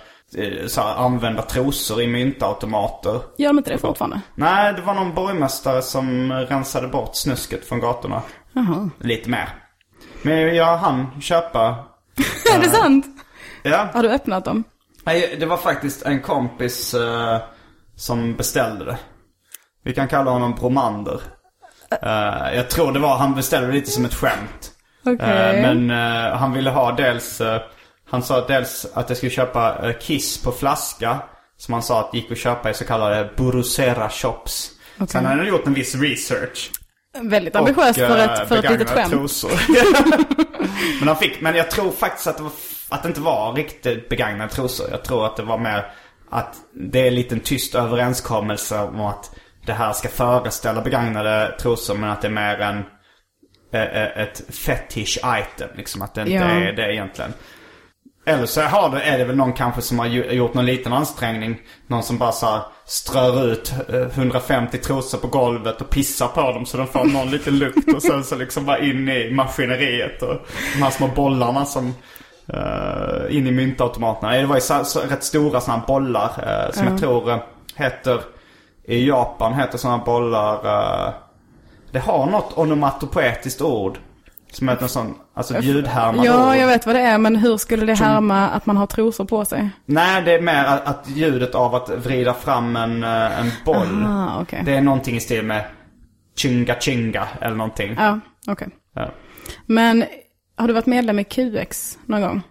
[0.67, 3.21] så här, använda trosor i myntautomater.
[3.39, 4.21] Gör de inte det fortfarande?
[4.35, 8.23] Nej, det var någon borgmästare som rensade bort snusket från gatorna.
[8.53, 8.91] Jaha.
[9.01, 9.49] Lite mer.
[10.23, 11.69] Men jag hann köpa.
[12.55, 13.07] Är det sant?
[13.63, 14.65] Ja, Har du öppnat dem?
[15.05, 17.39] Nej, det var faktiskt en kompis eh,
[17.97, 18.99] som beställde det.
[19.85, 21.21] Vi kan kalla honom Bromander.
[22.03, 24.73] Eh, jag tror det var, han beställde det lite som ett skämt.
[25.07, 25.57] Okej.
[25.57, 27.61] Eh, men eh, han ville ha dels, eh,
[28.15, 31.23] han sa dels att jag skulle köpa eh, Kiss på flaska.
[31.57, 34.71] Som han sa att gick att köpa i så kallade Burusera shops.
[35.09, 36.71] Sen hade han gjort en viss research.
[37.21, 39.45] Väldigt ambitiöst för eh, ett, för ett litet begagnade skämt.
[40.99, 42.53] Men han fick, men jag tror faktiskt att det, var,
[42.89, 44.89] att det inte var riktigt begagnade trosor.
[44.91, 45.87] Jag tror att det var mer
[46.31, 49.31] att det är en liten tyst överenskommelse om att
[49.67, 52.85] det här ska föreställa begagnade trosor men att det är mer en
[53.73, 55.69] eh, eh, ett fetish item.
[55.77, 56.45] Liksom att det inte Ja.
[56.45, 57.33] är det egentligen.
[58.27, 61.61] Eller så har det, är det väl någon kanske som har gjort någon liten ansträngning.
[61.87, 66.67] Någon som bara så strör ut eh, 150 trosor på golvet och pissar på dem
[66.67, 67.95] så de får någon liten lukt.
[67.95, 70.37] Och sen så liksom bara in i maskineriet och
[70.75, 71.95] de här små bollarna som
[72.49, 74.37] eh, in i myntautomaterna.
[74.37, 77.31] Eh, Det var ju så, så, rätt stora sådana här bollar eh, som jag tror
[77.31, 77.39] eh,
[77.77, 78.21] heter
[78.85, 81.13] i Japan heter sådana bollar eh,
[81.91, 83.99] Det har något onomatopoetiskt ord.
[84.55, 87.87] Som heter en sån, alltså ljudhärmande Ja, jag vet vad det är, men hur skulle
[87.87, 89.71] det härma att man har trosor på sig?
[89.87, 94.05] Nej, det är mer att, att ljudet av att vrida fram en, eh, en boll.
[94.07, 94.63] Ah, okej.
[94.65, 95.65] Det är någonting i stil med
[96.37, 97.95] chinga chinga eller någonting.
[97.99, 98.69] Ja, okej.
[98.95, 99.11] Ja.
[99.67, 100.05] Men
[100.57, 102.43] har du varit medlem i QX någon gång?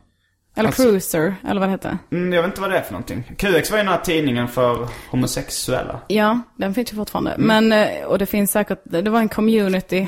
[0.55, 1.97] Eller Alltså- Cruiser, eller vad det heter?
[2.11, 3.23] Mm, jag vet inte vad det är för någonting.
[3.37, 5.99] QX var ju den här tidningen för homosexuella.
[6.07, 7.31] Ja, den finns ju fortfarande.
[7.31, 7.47] Mm.
[7.69, 10.07] Men, eh, och det finns säkert, det var en community.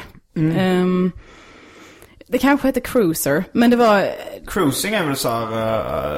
[0.57, 1.11] Ehm,
[2.27, 4.05] Det kanske heter cruiser, men det var...
[4.47, 5.47] Cruising är väl så här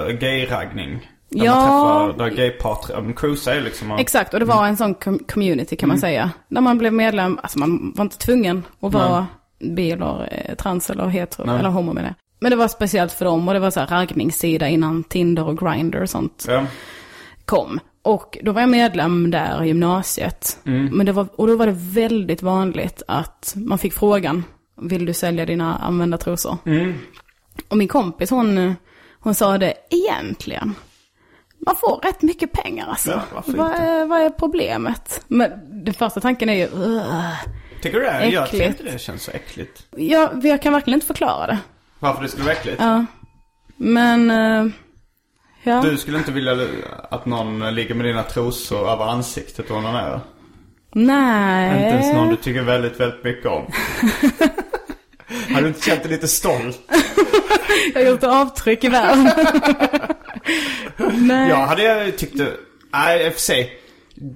[0.10, 1.12] uh, gay-raggning?
[1.30, 1.55] Där Ja.
[1.55, 4.78] man träffar, där gaypar, ja, men cruisa är liksom att- Exakt, och det var en
[4.78, 6.32] sån com- community kan man säga.
[6.49, 9.28] Där man blev medlem, alltså man var inte tvungen att vara
[9.60, 11.60] bi eller eh, trans eller hetero, Nej.
[11.60, 12.14] eller homo med det.
[12.39, 15.58] Men det var speciellt för dem och det var så här raggningssida innan Tinder och
[15.58, 16.66] Grindr och sånt Ja.
[17.45, 17.80] kom.
[18.03, 20.60] Och då var jag medlem där i gymnasiet.
[20.64, 24.43] Men det var, och då var det väldigt vanligt att man fick frågan,
[24.82, 26.57] vill du sälja dina använda trosor?
[27.67, 28.75] Och min kompis hon,
[29.19, 30.75] hon sa det egentligen.
[31.65, 33.11] Man får rätt mycket pengar alltså.
[33.34, 35.21] Ja, vad, är, vad är problemet?
[35.28, 35.51] Men
[35.84, 37.34] den första tanken är ju, "Ugh."
[37.82, 38.25] Tycker du det?
[38.30, 39.86] Jag tycker inte det känns så äckligt.
[39.97, 41.57] ja, jag kan verkligen inte förklara det.
[41.99, 42.82] Varför det skulle vara äckligt?
[42.82, 43.05] Ja.
[43.78, 44.65] Men, eh,
[45.63, 45.82] ja.
[45.82, 46.57] Du skulle inte vilja
[47.09, 50.19] att någon ligger med dina trosor över ansiktet och onanerar?
[50.93, 51.67] Nej.
[51.84, 53.71] Inte ens någon du tycker väldigt, väldigt mycket om?
[55.53, 56.80] Har du inte känt dig lite stolt?
[57.93, 59.32] Jag har gjort avtryck i världen.
[61.28, 61.49] Nej.
[61.49, 62.53] Jag hade tyckt det,
[62.93, 63.80] nej i och för sig.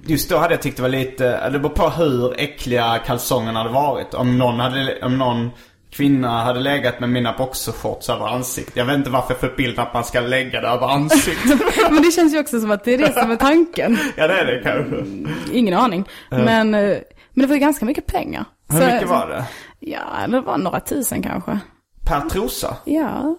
[0.06, 3.74] Just då hade jag tyckt det var lite, det beror på hur äckliga kalsongerna hade
[3.74, 4.14] varit.
[4.14, 5.50] Om någon, hade, om någon
[5.90, 8.76] kvinna hade legat med mina boxershorts över ansiktet.
[8.76, 11.60] Jag vet inte varför jag får bilden att man ska lägga det över ansiktet.
[11.90, 13.98] Men det känns ju också som att det är det som är tanken.
[14.16, 15.04] ja det är det kanske.
[15.52, 16.04] Ingen aning.
[16.30, 16.98] Men, eh,
[17.34, 18.44] men det var ju ganska mycket pengar.
[18.72, 19.44] Hur Så- mycket var det?
[19.80, 21.58] Ja, det var några tusen kanske.
[22.06, 22.76] Per trosa?
[22.84, 23.36] Ja.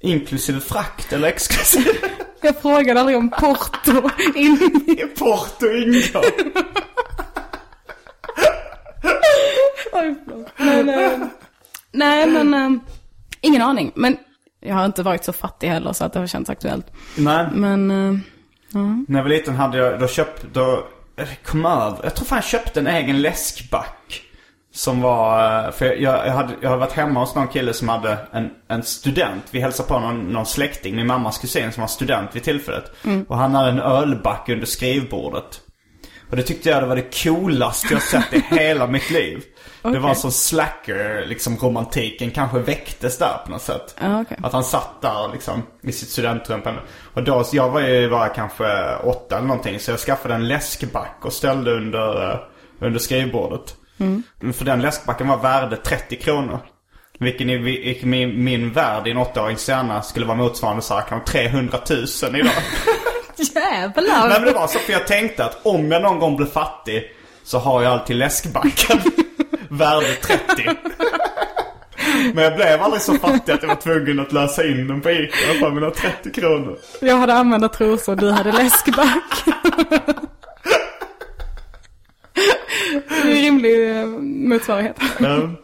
[0.00, 1.90] Inklusive frakt eller exklusive?
[2.44, 4.10] Jag frågade aldrig om porto.
[4.34, 4.58] In...
[5.18, 6.24] Porto ingår.
[9.92, 10.14] Oj,
[10.56, 11.18] men, eh,
[11.92, 12.70] nej, men eh,
[13.40, 13.92] ingen aning.
[13.94, 14.16] Men
[14.60, 16.86] jag har inte varit så fattig heller så att det har känts aktuellt.
[17.16, 17.46] Nej.
[17.52, 18.18] Men eh,
[19.08, 20.86] När jag var liten hade jag, då köpt, då,
[21.16, 24.22] jag kom över, jag tror fan jag köpte en egen läskback.
[24.74, 28.18] Som var, för jag, jag, hade, jag hade varit hemma hos någon kille som hade
[28.32, 29.44] en, en student.
[29.50, 32.92] Vi hälsade på någon, någon släkting, min mammas kusin som var student vid tillfället.
[33.28, 35.60] Och han hade en ölback under skrivbordet.
[36.30, 39.44] Och det tyckte jag det var det coolaste jag sett i hela mitt liv.
[39.82, 43.96] Det var som slacker, liksom romantiken kanske väcktes där på något sätt.
[44.02, 44.38] Okej.
[44.42, 46.60] Att han satt där liksom i sitt studentrum.
[47.14, 49.78] Och då, jag var ju bara kanske åtta eller någonting.
[49.80, 52.38] Så jag skaffade en läskback och ställde under, eh,
[52.80, 53.76] under skrivbordet.
[54.54, 56.58] För den läskbacken var värde 30 kronor.
[57.18, 61.02] Vilken i, vilken min, min värld i en åttaårings hjärna skulle vara motsvarande så här,
[61.08, 61.78] kanske 300
[62.22, 62.52] 000 idag.
[63.36, 64.28] jävlar.
[64.28, 67.12] Nej men det var så för jag tänkte att om jag någon gång blir fattig
[67.44, 68.98] så har jag alltid läskbacken.
[69.68, 70.70] Värde 30.
[72.34, 75.10] Men jag blev aldrig så fattig att jag var tvungen att lösa in den på
[75.10, 76.78] Ica för mina 30 kronor.
[77.00, 79.44] Jag hade använda trosor, du hade läskback.
[83.08, 84.06] det är rimlig eh,
[84.48, 84.96] motsvarighet.
[85.20, 85.56] Mm.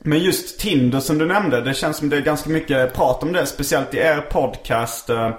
[0.00, 3.32] Men just Tinder som du nämnde, det känns som det är ganska mycket prat om
[3.32, 3.46] det.
[3.46, 5.30] Speciellt i er podcast eh,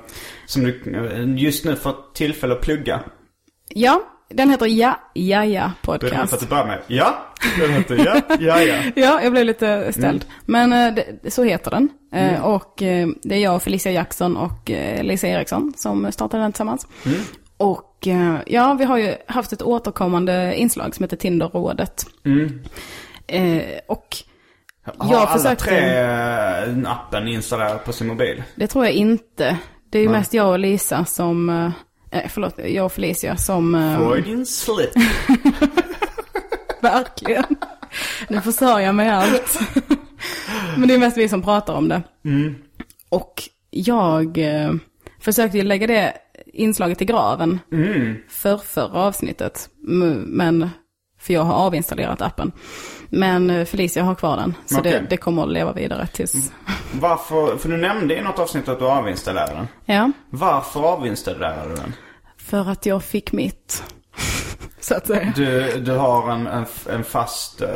[0.46, 3.00] som du eh, just nu får tillfälle att plugga.
[3.70, 6.40] Ja, den heter Ja, ja, ja Det är för att podcast.
[6.40, 7.18] du börjar med ja,
[7.60, 8.76] den heter ja, ja, ja.
[8.96, 10.26] Ja, jag blev lite ställd.
[10.46, 10.94] Men eh,
[11.24, 11.90] det, så heter den.
[12.14, 12.74] Eh, Och
[13.24, 14.70] det är jag, Felicia Jackson och
[15.02, 16.88] Lisa Eriksson som startade den tillsammans.
[17.58, 22.06] Och eh, ja, vi har ju haft ett återkommande inslag som heter Tinderrådet.
[23.28, 24.18] Eh, och
[24.98, 25.66] Har jag alla försökte...
[25.66, 26.00] tre
[26.84, 28.44] eh, appen installerad på sin mobil?
[28.56, 29.58] Det tror jag inte.
[29.90, 33.76] Det är ju mest jag och Lisa som, eh, eh, förlåt, jag och Felicia som...
[33.76, 34.92] eh, Freudian slip.
[36.82, 37.56] Verkligen.
[38.28, 39.60] Nu förstör jag mig allt.
[40.78, 42.02] Men det är mest vi som pratar om det.
[43.10, 44.38] Och jag
[45.20, 46.14] försökte ju lägga det
[46.46, 47.60] inslaget i graven
[48.30, 49.70] för förra avsnittet.
[49.78, 50.70] Men,
[51.20, 52.52] för jag har avinstallerat appen.
[53.10, 54.54] Men eh, Felicia har kvar den.
[54.66, 54.92] Så Okej.
[54.92, 56.52] det, det kommer att leva vidare tills...
[57.00, 59.68] Varför, för du nämnde i något avsnitt att du avinstallerade den.
[59.86, 61.94] Ja, Varför avinstallerade du den?
[62.38, 63.84] för att jag fick mitt.
[64.80, 65.34] Så att säga.
[65.36, 67.70] Du, du har en, en, en fast eh,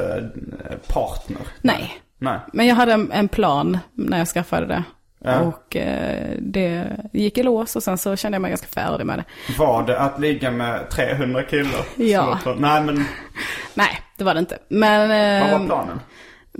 [0.87, 1.41] partner?
[1.61, 2.01] Nej.
[2.17, 2.39] Nej.
[2.53, 4.83] Men jag hade en, en plan när jag skaffade det.
[5.23, 5.39] Ja.
[5.39, 9.17] Och eh, det gick i lås och sen så kände jag mig ganska färdig med
[9.19, 9.53] det.
[9.57, 11.81] Var det att ligga med 300 killar?
[11.95, 12.39] Ja.
[12.57, 12.95] Nej men,
[13.73, 14.57] Nej, det var det inte.
[14.69, 15.99] Men vad eh, var planen?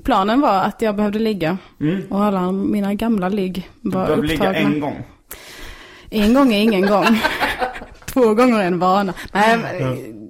[0.04, 1.58] planen var att jag behövde ligga.
[2.10, 4.70] Och alla mina gamla ligg Du var behöver ligga upptagna.
[4.70, 5.04] en gång.
[6.10, 7.06] En gång är ingen gång.
[8.06, 9.14] Två gånger är en vana.
[9.34, 10.21] Nej, men,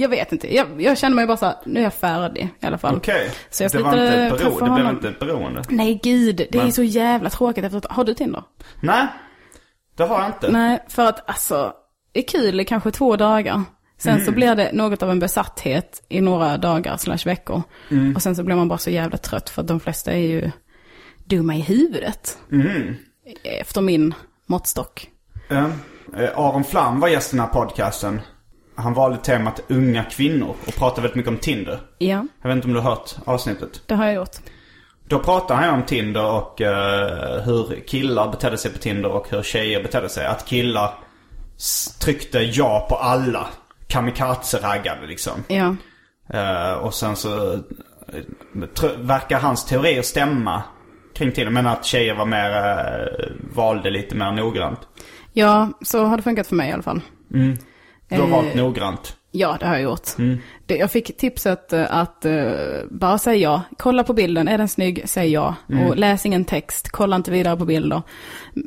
[0.00, 0.54] jag vet inte.
[0.54, 2.96] Jag, jag kände mig bara så här, nu är jag färdig i alla fall.
[2.96, 3.30] Okej.
[3.50, 5.62] Så jag det var inte ett bero, det blev inte ett beroende.
[5.68, 6.36] Nej, gud.
[6.36, 6.72] Det är Nej.
[6.72, 8.42] så jävla tråkigt efter att, Har du Tinder?
[8.80, 9.06] Nej,
[9.96, 10.50] det har jag inte.
[10.50, 11.72] Nej, för att alltså,
[12.12, 13.62] det är kul i kanske två dagar.
[13.98, 17.62] Sen så blir det något av en besatthet i några dagar slash veckor.
[18.14, 20.50] Och sen så blir man bara så jävla trött för att de flesta är ju
[21.24, 22.38] dumma i huvudet.
[23.60, 24.14] Efter min
[24.46, 25.10] måttstock.
[25.48, 25.68] Eh,
[26.36, 28.20] Aron Flam var gäst i den här podcasten.
[28.76, 31.78] Han valde temat unga kvinnor och pratade väldigt mycket om Tinder.
[31.98, 33.82] Ja, Jag vet inte om du har hört avsnittet?
[33.86, 34.36] det har jag gjort.
[35.08, 39.42] Då pratade han om Tinder och eh, hur killar betedde sig på Tinder och hur
[39.42, 40.26] tjejer betedde sig.
[40.26, 40.94] Att killar
[42.00, 43.46] tryckte ja på alla.
[43.88, 45.32] Kamikaze-raggade liksom.
[45.48, 45.76] Ja.
[46.38, 47.60] Eh, och sen så eh,
[48.98, 50.62] verkar hans teorier stämma
[51.14, 51.52] kring Tinder.
[51.52, 54.80] Men att tjejer var mer, eh, valde lite mer noggrant.
[55.32, 57.00] Ja, så har det funkat för mig i alla fall.
[58.08, 59.16] Du har Eh, valt noggrant.
[59.30, 60.08] Ja, det har jag gjort.
[60.66, 62.44] Det, jag fick tipset eh, att eh,
[62.90, 63.62] bara säga ja.
[63.78, 65.54] Kolla på bilden, är den snygg, säg ja.
[65.86, 68.02] Och läs ingen text, kolla inte vidare på bilder.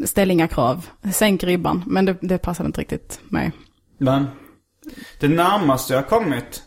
[0.06, 1.84] Ställ inga krav, sänk ribban.
[1.88, 3.52] Men det, det passade inte riktigt mig.
[3.98, 4.28] Men
[5.20, 6.64] det närmaste jag kommit,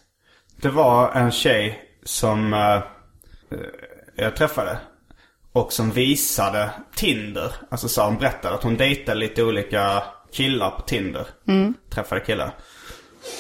[0.63, 2.83] det var en tjej som eh, eh,
[4.17, 4.79] jag träffade.
[5.53, 7.53] Och som visade Tinder.
[7.71, 10.03] Alltså så hon berättade att hon dejtade lite olika
[10.33, 11.27] killar på Tinder.
[11.91, 12.55] Träffade killar.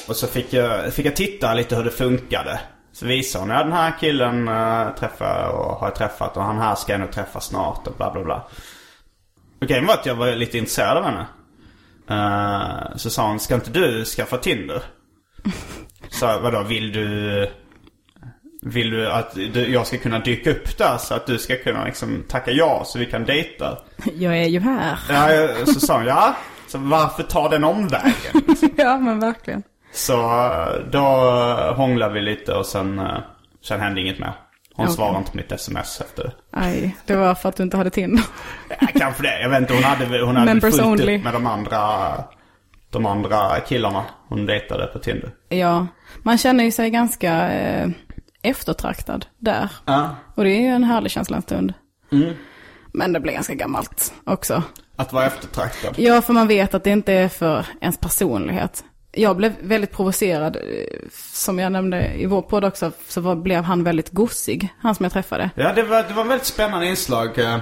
[0.08, 2.60] Och så fick jag, fick jag titta lite hur det funkade.
[2.92, 6.58] Så visade hon, ja den här killen uh, träffar och har jag träffat och han
[6.58, 8.48] här ska jag nog träffa snart och bla bla bla.
[9.66, 11.26] Grejen var att jag var lite intresserad av henne.
[12.10, 14.82] Eh, så sa hon, ska inte du skaffa Tinder?
[16.10, 17.50] Så vadå, vill du...
[18.64, 21.84] Vill du att du, jag ska kunna dyka upp där så att du ska kunna
[21.84, 23.78] liksom tacka ja så vi kan dejta?
[24.14, 24.98] Jag är ju här.
[25.08, 26.36] Ja, så sa hon, ja.
[26.72, 28.32] Så varför ta den omvägen?
[28.76, 29.62] ja, men verkligen.
[29.92, 31.00] Så eh, då
[31.76, 33.18] hånglade vi lite och sen, eh,
[33.64, 34.32] sen hände inget mer.
[34.74, 34.96] Hon Okej.
[34.96, 36.32] svarade inte på mitt sms efter.
[36.50, 38.24] Aj, det var för att du inte hade Tinder.
[38.80, 39.40] Ja, kanske det.
[39.42, 39.74] Jag vet inte.
[39.74, 41.16] Hon hade, hon hade Members fullt only.
[41.16, 41.78] upp med de andra,
[42.90, 45.30] de andra killarna hon dejtade på Tinder.
[45.48, 45.86] Ja,
[46.22, 47.88] man känner ju sig ganska eh,
[48.42, 49.68] eftertraktad där.
[49.84, 50.16] Ja.
[50.34, 51.74] Och det är ju en härlig känsla en stund.
[52.92, 54.62] Men det blir ganska gammalt också.
[54.96, 55.94] Att vara eftertraktad.
[55.98, 58.84] Ja, för man vet att det inte är för ens personlighet.
[59.12, 60.62] Jag blev väldigt provocerad, eh,
[61.32, 65.04] som jag nämnde i vår podd också, så var, blev han väldigt gossig, han som
[65.04, 65.50] jag träffade.
[65.54, 67.58] Ja, det var, det var väldigt spännande inslag eh,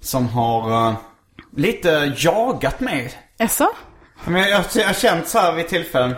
[0.00, 0.94] som har eh,
[1.56, 3.12] lite jagat mig.
[3.38, 3.68] Jaså?
[4.24, 6.14] Men jag, jag, jag har känt så här vid tillfällen,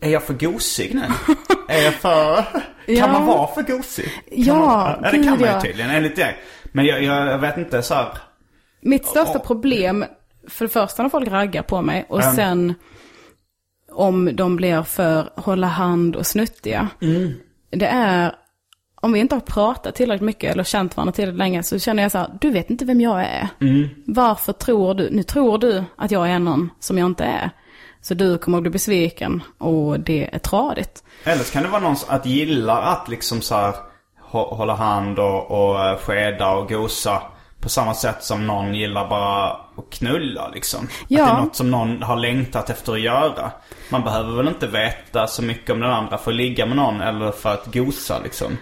[0.00, 1.02] är jag för gosig nu?
[1.68, 2.36] är jag för...
[2.42, 3.06] Kan Ja.
[3.12, 4.04] man vara för gosig?
[4.04, 6.34] Kan Ja, man, ja, det kan man ju tydligen enligt det.
[6.72, 8.08] Men jag, jag, jag vet inte så här.
[8.80, 10.04] Mitt största problem,
[10.48, 12.36] för det första när folk raggar på mig och Mm.
[12.36, 12.74] sen
[13.92, 16.88] om de blir för hålla hand och snuttiga.
[17.02, 17.32] Mm.
[17.70, 18.32] Det är,
[19.00, 22.12] om vi inte har pratat tillräckligt mycket eller känt varandra tillräckligt länge så känner jag
[22.12, 23.48] så här, du vet inte vem jag är.
[23.60, 23.88] Mm.
[24.06, 27.50] Varför tror du, nu tror du att jag är någon som jag inte är.
[28.00, 31.04] Så du kommer att bli besviken och det är tradigt.
[31.24, 33.74] Eller så kan det vara någon att gilla att liksom så här
[34.30, 37.22] hå- hålla hand och, och eh, skeda och gosa.
[37.68, 40.88] På samma sätt som någon gillar bara att knulla liksom.
[41.08, 41.22] Ja.
[41.24, 43.50] Att det är något som någon har längtat efter att göra.
[43.90, 47.00] Man behöver väl inte veta så mycket om den andra för att ligga med någon
[47.00, 48.56] eller för att gosa liksom.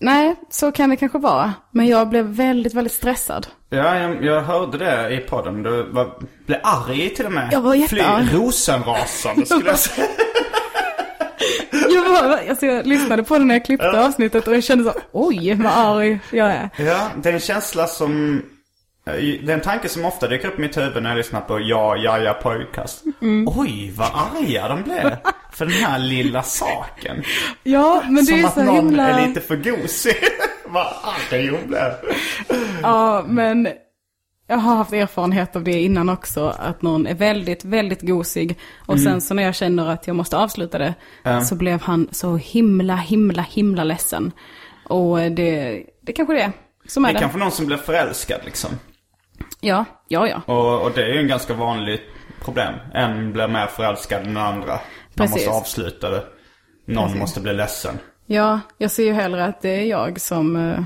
[0.00, 1.52] Nej, så kan det kanske vara.
[1.70, 3.46] Men jag blev väldigt, väldigt stressad.
[3.70, 5.62] Ja, jag, jag hörde det i podden.
[5.62, 6.10] Du var,
[6.46, 7.48] blev arg till och med.
[7.52, 8.28] Jag var jättearg.
[8.28, 10.06] Fly, rosenrasande skulle jag säga.
[11.90, 14.92] Jag, var, alltså jag lyssnade på det när jag klippte avsnittet och jag kände så,
[15.12, 16.68] oj vad arg jag är.
[16.76, 18.42] Ja, det är en känsla som...
[19.06, 21.40] eh, Det är en tanke som ofta dyker upp i mitt huvud när jag lyssnar
[21.40, 23.04] på Ja, ja, ja podcast.
[23.22, 23.48] Mm.
[23.56, 25.16] Oj, vad arga de blev.
[25.52, 27.22] För den här lilla saken.
[27.62, 29.08] Ja, men det som är att så någon himla...
[29.08, 30.16] är lite för gosig.
[30.66, 30.86] vad
[31.32, 31.92] arg hon blev.
[32.82, 33.68] Ja, men
[34.48, 36.48] jag har haft erfarenhet av det innan också.
[36.58, 38.58] Att någon är väldigt, väldigt gosig.
[38.86, 39.04] Och Mm.
[39.04, 40.94] sen så när jag känner att jag måste avsluta det.
[41.44, 44.32] Så blev han så himla, himla, himla ledsen.
[44.84, 46.52] Och det, det kanske det är
[46.86, 47.18] som är Det det.
[47.18, 48.70] är kanske någon som blir förälskad liksom.
[49.60, 50.40] Ja, ja, ja.
[50.54, 52.02] Och, och det är ju en ganska vanligt
[52.44, 52.74] problem.
[52.94, 54.66] En blir mer förälskad än den andra.
[54.66, 54.80] Man
[55.14, 55.46] Precis.
[55.46, 56.24] måste avsluta det.
[56.86, 57.98] Någon måste bli ledsen.
[58.26, 60.78] Ja, jag ser ju hellre att det är jag som eh,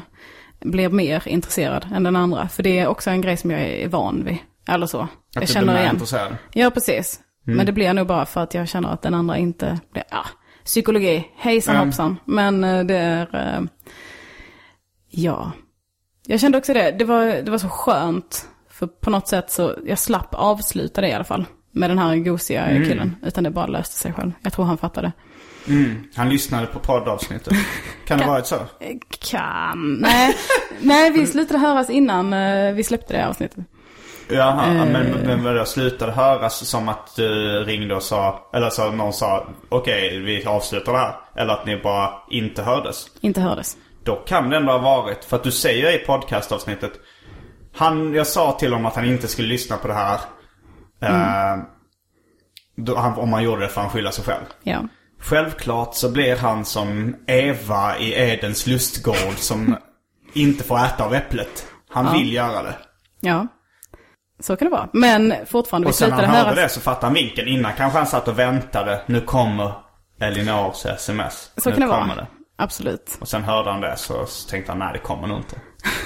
[0.64, 2.48] blir mer intresserad än den andra.
[2.48, 4.38] För det är också en grej som jag är van vid.
[4.68, 5.00] Eller så.
[5.00, 5.94] Att jag känner igen.
[5.94, 6.36] intresserad.
[6.52, 7.20] Ja, precis.
[7.46, 7.56] Mm.
[7.56, 10.24] Men det blir nog bara för att jag känner att den andra inte blir, ja,
[10.64, 11.86] psykologi, hejsan Mm.
[11.88, 12.16] hoppsan.
[12.24, 13.62] Men eh, det är, eh,
[15.10, 15.52] ja.
[16.26, 18.48] Jag kände också det, det var, det var så skönt.
[18.70, 21.44] För på något sätt så, jag slapp avsluta det i alla fall.
[21.74, 22.88] Med den här gosiga Mm.
[22.88, 23.16] killen.
[23.22, 24.32] Utan det bara löste sig själv.
[24.42, 25.12] Jag tror han fattade.
[26.16, 27.54] Han lyssnade på poddavsnittet.
[28.06, 28.56] Kan det varit så?
[29.30, 30.36] Kan, nej.
[30.80, 33.64] nej, vi slutade höras innan eh, vi släppte det avsnittet.
[34.28, 34.86] Jaha, Eh.
[34.86, 37.28] men, men vadå, slutade höras som att du
[37.64, 41.14] ringde och sa, eller så någon sa okej vi avslutar det här.
[41.36, 43.06] Eller att ni bara inte hördes.
[43.20, 43.76] Inte hördes.
[44.04, 46.92] Då kan det ändå ha varit, för att du säger i podcastavsnittet
[47.74, 50.18] han, jag sa till honom att han inte skulle lyssna på det här.
[51.02, 51.62] Eh,
[52.76, 54.44] då, han, om han gjorde det för han skylla sig själv.
[54.62, 54.82] Ja.
[55.22, 59.76] Självklart så blir han som Eva i Edens lustgård som
[60.32, 61.66] inte får äta av äpplet.
[61.88, 62.74] Han vill göra det.
[63.20, 63.46] Ja.
[64.40, 64.88] Så kan det vara.
[64.92, 66.56] Men fortfarande, Och sen när han hörde höras.
[66.56, 67.48] det så fattade han vinkeln.
[67.48, 69.02] Innan kanske han satt och väntade.
[69.06, 69.72] Nu kommer
[70.20, 71.50] Elinors sms.
[71.56, 72.14] Så nu kan det vara.
[72.14, 72.26] det.
[72.56, 73.16] Absolut.
[73.20, 75.56] Och sen hörde han det så så tänkte han nej det kommer nog inte.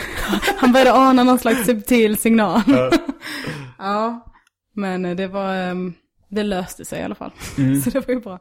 [0.58, 2.62] Han började ana någon slags subtil signal.
[3.78, 4.24] ja.
[4.74, 5.94] Men eh, det var, ehm,
[6.30, 7.30] det löste sig i alla fall.
[7.58, 7.80] Mm.
[7.82, 8.38] Så det var ju bra.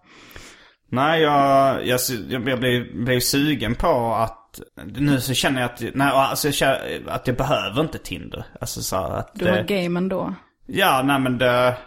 [0.90, 4.42] Nej jag, jag, jag, blev, blev sugen på att
[4.86, 8.46] nu så känner jag att, nej, alltså jag känner att jag behöver inte Tinder.
[8.62, 10.34] Alltså så att Du det- var game ändå.
[10.68, 11.78] Ja, nej men det...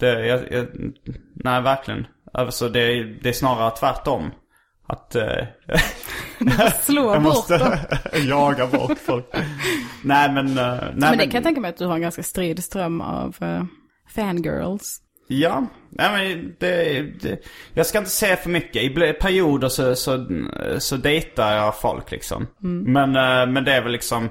[0.00, 0.66] det jag, jag,
[1.34, 2.06] nej, verkligen.
[2.32, 4.30] Alltså det, det är snarare tvärtom.
[4.86, 5.14] Att...
[5.14, 5.46] Eh,
[6.80, 7.78] Slå jag bort måste
[8.28, 9.26] jaga bort folk.
[10.04, 10.48] nej men...
[10.58, 13.00] eh, nej, Men det kan jag tänka mig att du har en ganska strid ström
[13.00, 13.62] av uh,
[14.14, 15.00] fangirls.
[15.28, 17.44] Ja, nej men det, det...
[17.74, 18.82] Jag ska inte säga för mycket.
[18.82, 20.26] I perioder så, så,
[20.78, 22.46] så dejtar jag folk liksom.
[22.86, 24.28] Men, eh, men det är väl liksom...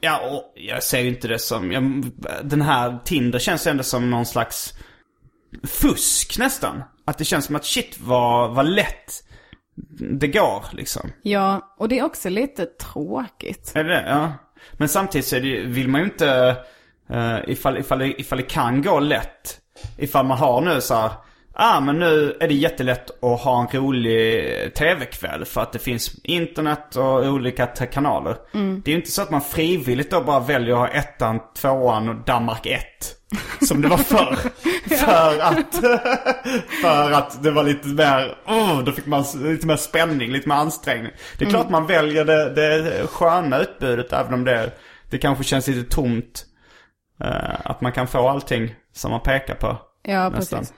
[0.00, 1.72] Ja, och jag ser ju inte det som...
[1.72, 2.04] Jag,
[2.42, 4.74] den här Tinder känns ändå som någon slags
[5.64, 6.82] fusk nästan.
[7.04, 9.24] Att det känns som att shit vad, vad lätt
[9.98, 11.10] det går liksom.
[11.22, 13.72] Ja, och det är också lite tråkigt.
[13.74, 14.04] Är det?
[14.08, 14.32] Ja.
[14.72, 16.56] Men samtidigt så det, vill man ju inte,
[17.10, 19.59] uh, ifall, ifall, ifall det kan gå lätt.
[19.98, 21.10] Ifall man har nu så här,
[21.52, 26.10] ah men nu är det jättelätt att ha en rolig tv-kväll för att det finns
[26.22, 28.36] internet och olika kanaler.
[28.82, 32.08] Det är ju inte så att man frivilligt då bara väljer att ha ettan, tvåan
[32.08, 32.80] och Danmark 1.
[33.68, 34.36] Som det var förr.
[34.96, 35.76] för att,
[36.82, 40.56] för att det var lite mer, oh, då fick man lite mer spänning, lite mer
[40.56, 41.12] ansträngning.
[41.38, 44.70] Det är klart man väljer det, det sköna utbudet även om det,
[45.10, 46.46] det kanske känns lite tomt.
[47.20, 49.78] Eh, att man kan få allting som man pekar på.
[50.02, 50.58] Ja, Nästan.
[50.58, 50.74] precis.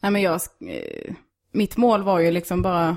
[0.00, 0.34] Nej men jag,
[0.68, 1.14] eh,
[1.52, 2.96] mitt mål var ju liksom bara,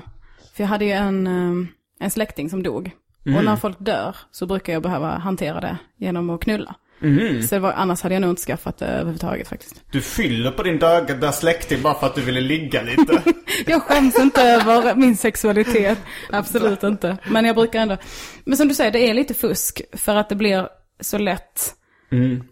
[0.54, 1.68] för jag hade ju en, eh,
[2.00, 2.90] en släkting som dog.
[3.26, 3.38] Mm.
[3.38, 6.74] Och när folk dör så brukar jag behöva hantera det genom att knulla.
[7.02, 7.42] Mm.
[7.42, 9.82] Så det var, annars hade jag nog inte skaffat det överhuvudtaget faktiskt.
[9.90, 13.22] Du fyller på din döda släkting bara för att du ville ligga lite.
[13.66, 15.98] Jag skäms inte över min sexualitet.
[16.30, 17.16] Absolut inte.
[17.30, 17.96] Men jag brukar ändå.
[18.44, 19.82] Men som du säger, det är lite fusk.
[19.92, 20.68] För att det blir
[21.00, 21.74] så lätt.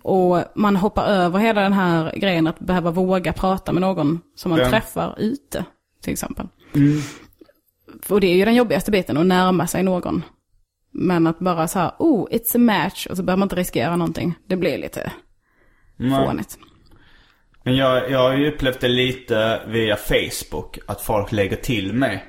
[0.02, 4.50] Och man hoppar över hela den här grejen att behöva våga prata med någon som
[4.50, 4.70] man Ja.
[4.70, 5.64] träffar ute.
[6.02, 6.46] Till exempel.
[8.08, 10.22] Och det är ju den jobbigaste biten, att närma sig någon.
[10.90, 13.06] Men att bara så här, oh, it's a match.
[13.06, 14.34] Och så behöver man inte riskera någonting.
[14.46, 15.12] Det blir lite
[15.98, 16.58] fånigt.
[17.64, 20.78] Men jag, jag har ju upplevt det lite via Facebook.
[20.86, 22.24] Att folk lägger till mig.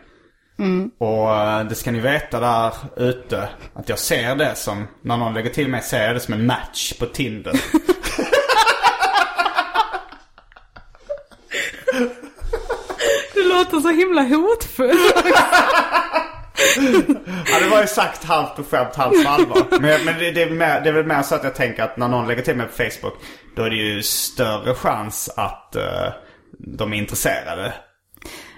[0.97, 3.49] Och eh, det ska ni veta där ute.
[3.73, 6.45] Att jag ser det som, när någon lägger till mig ser jag det som en
[6.45, 7.53] match på Tinder.
[13.33, 14.97] Du låter så himla hotfull.
[17.51, 19.67] Ja det var ju sagt halvt på skämt, halvt på allvar.
[19.69, 21.83] Men, men det, det, är väl mer, det är väl mer så att jag tänker
[21.83, 23.13] att när någon lägger till mig på Facebook.
[23.55, 26.13] Då är det ju större chans att eh,
[26.57, 27.73] de är intresserade.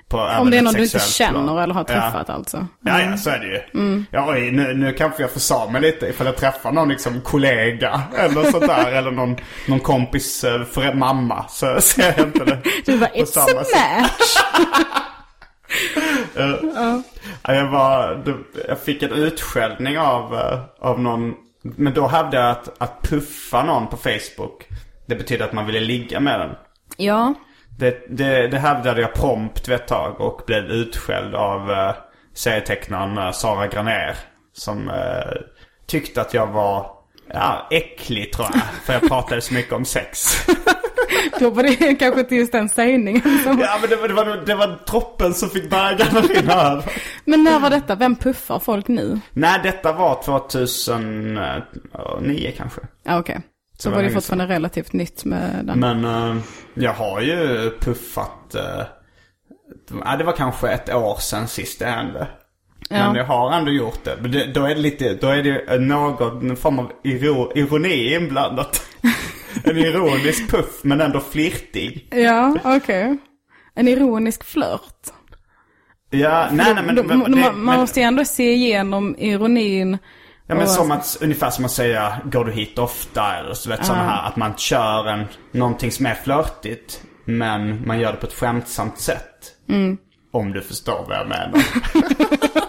[0.10, 1.58] På Om det är någon du inte känner plan.
[1.58, 1.94] eller har Ja.
[2.02, 2.68] träffat alltså.
[2.86, 4.04] Ja, ja, så är det ju.
[4.12, 8.02] Ja, oj, nu, nu kanske jag försa mig lite ifall jag träffar någon liksom kollega
[8.18, 8.92] eller sånt där.
[8.92, 9.36] eller någon,
[9.68, 11.46] någon kompis eh, för mamma.
[11.50, 14.38] Så ser jag inte det Du på it's a match.
[17.44, 18.24] Ja, jag, var,
[18.68, 21.34] jag fick en utskällning av, eh, av någon.
[21.62, 24.68] Men då hävdade jag att, att puffa någon på Facebook.
[25.06, 26.50] Det betyder att man ville ligga med den.
[26.98, 27.34] Ja,
[27.78, 31.92] Det, det, det hävdade jag prompt vid ett tag och blev utskälld av uh,
[32.34, 34.16] serietecknaren eh, Sara Graner.
[34.54, 35.32] Som eh,
[35.88, 36.92] tyckte att jag var
[37.34, 38.62] ja, äcklig tror jag.
[38.84, 40.36] För jag pratade så mycket om sex.
[41.40, 43.22] då var det kanske inte just den sägningen.
[43.44, 46.54] som- ja men det var, det, var, det var droppen som fick bägaren att rinna
[46.54, 46.84] över.
[47.26, 47.96] Men när var detta?
[47.96, 49.20] Vem puffar folk nu?
[49.34, 52.82] Nej detta var 2009 kanske.
[53.04, 53.42] Ja, okej.
[53.78, 55.80] Så var det fortfarande relativt nytt med den.
[55.80, 58.56] Men eh, jag har ju puffat.
[58.56, 62.28] Uh, det var kanske ett år sedan sist det hände.
[62.90, 63.08] Ja.
[63.08, 64.18] Men jag har ändå gjort det.
[64.22, 68.82] Men det, då är det lite, då är det någon form av iro, ironi inblandat.
[69.64, 72.08] en ironisk puff men ändå flirtig.
[72.12, 73.18] Ja, okej.
[73.76, 75.10] En ironisk flört.
[76.10, 76.96] Ja, nej nej men...
[76.96, 79.98] Då- men, man, men- måste ju ändå se igenom ironin
[80.48, 83.86] Ja men som att, ungefär som att säga går du hit ofta eller så vet
[83.86, 84.28] sådana här.
[84.28, 87.02] Att man kör en, någonting som är flörtigt.
[87.26, 89.54] Men man gör det på ett skämtsamt sätt.
[89.70, 89.98] Mm.
[90.32, 91.62] Om du förstår vad jag menar.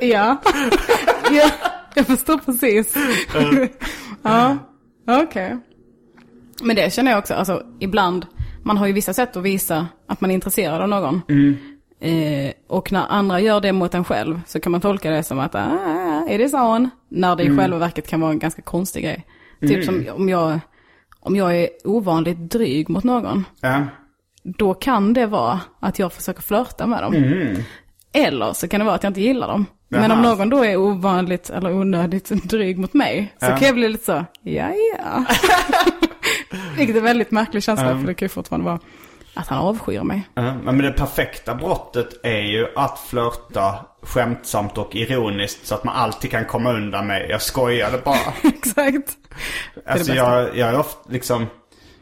[0.00, 0.36] Ja.
[1.30, 1.50] ja,
[1.94, 2.94] jag förstår precis.
[4.22, 4.58] ja,
[5.06, 5.58] okej.
[6.62, 8.26] Men det känner jag också, alltså ibland,
[8.62, 11.22] man har ju vissa sätt att visa att man är intresserad av någon.
[12.00, 15.38] Eh, och när andra gör det mot en själv så kan man tolka det som
[15.38, 16.88] att, ah, är det så?
[17.08, 19.26] När det i själva verket kan vara en ganska konstig grej.
[19.60, 20.60] Typ som om jag,
[21.20, 23.86] om jag är ovanligt dryg mot någon, ja.
[24.42, 27.14] då kan det vara att jag försöker flörta med dem.
[28.12, 29.66] Eller så kan det vara att jag inte gillar dem.
[29.88, 30.36] Men om Jaha.
[30.36, 34.24] någon då är ovanligt eller onödigt dryg mot mig så kan jag bli lite så,
[34.42, 35.24] ja ja.
[36.76, 38.78] Vilket är väldigt märklig känsla för det kan ju fortfarande vara
[39.34, 40.28] att han avskyr mig.
[40.34, 45.96] Ja, Men det perfekta brottet är ju att flörta skämtsamt och ironiskt så att man
[45.96, 48.32] alltid kan komma undan med jag skojade bara.
[48.42, 49.16] Exakt.
[49.86, 51.46] Alltså jag, jag är ofta liksom,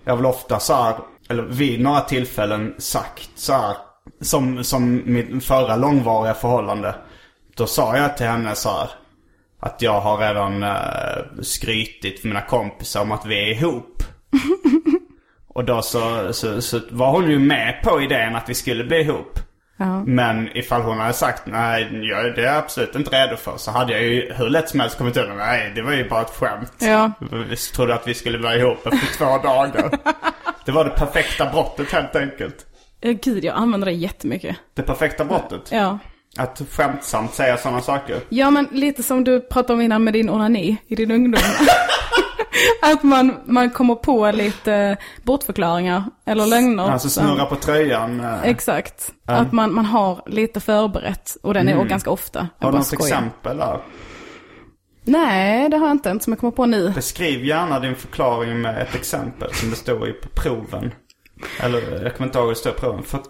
[0.05, 0.97] jag väl ofta så här,
[1.29, 3.77] eller vid några tillfällen sagt så här,
[4.21, 6.95] som, som mitt förra långvariga förhållande.
[7.57, 8.91] Då sa jag till henne så här,
[9.61, 14.03] att jag har redan uh, skrytit för mina kompisar om att vi är ihop.
[15.59, 19.01] Och då så, så, så var hon ju med på idén att vi skulle bli
[19.01, 19.39] ihop.
[19.77, 20.03] Ja.
[20.07, 23.57] Men ifall hon hade sagt nej, jag är det absolut inte redo för.
[23.57, 25.37] Så hade jag ju hur lätt som helst kommit undan.
[25.37, 26.73] Nej, det var ju bara ett skämt.
[26.79, 27.13] Ja.
[27.49, 29.91] Vi trodde att vi skulle vara ihop efter två dagar.
[30.65, 32.67] Det var det perfekta brottet helt enkelt.
[33.01, 34.57] Ja, Gud, jag använder det jättemycket.
[34.75, 35.63] Det perfekta brottet.
[35.71, 35.99] Ja.
[36.37, 38.21] Att skämtsamt säga sådana saker.
[38.29, 41.41] Ja, men lite som du pratade om innan med din onani i din ungdom.
[42.83, 46.91] att man, man kommer på lite bortförklaringar eller lögner.
[46.91, 48.21] Alltså snurra på tröjan.
[48.21, 48.43] eh.
[48.43, 49.13] Exakt.
[49.25, 51.37] Att man, man har lite förberett.
[51.43, 52.39] Och den är ganska ofta.
[52.39, 52.51] Mm.
[52.59, 53.07] Har du något skojar.
[53.07, 53.81] exempel där?
[55.05, 56.11] Nej, det har jag inte.
[56.11, 56.91] Inte som jag kommer på nu.
[56.95, 60.93] Beskriv gärna din förklaring med ett exempel som det står i på proven.
[61.61, 63.03] Eller jag kommer inte ihåg hur det står i proven.
[63.03, 63.21] För,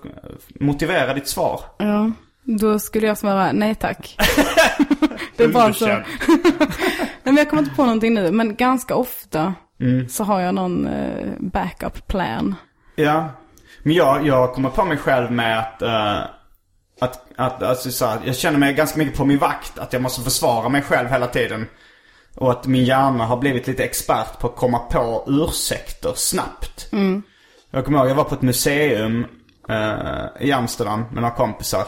[0.60, 1.60] motivera ditt svar.
[1.78, 2.10] Ja,
[2.44, 4.16] då skulle jag svara nej tack.
[5.36, 5.86] det är bara så.
[7.28, 8.30] Nej, men jag kommer inte på någonting nu.
[8.30, 10.08] Men ganska ofta Mm.
[10.08, 12.54] så har jag någon eh, backup plan.
[12.96, 13.28] Ja.
[13.82, 16.18] Men jag, jag kommer på mig själv med att, eh,
[17.00, 19.78] att, att alltså, så här, jag känner mig ganska mycket på min vakt.
[19.78, 21.66] Att jag måste försvara mig själv hela tiden.
[22.36, 26.88] Och att min hjärna har blivit lite expert på att komma på ursäkter snabbt.
[27.70, 29.26] Jag kommer ihåg, jag var på ett museum
[29.68, 31.84] eh, i Amsterdam med några kompisar.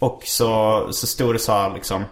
[0.00, 2.04] Och så, så stod det så här liksom.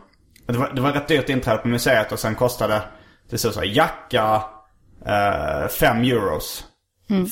[0.47, 2.82] Det var, det var rätt dyrt inträde på museet och sen kostade
[3.30, 4.43] det stod så här jacka
[5.78, 6.64] 5 euros.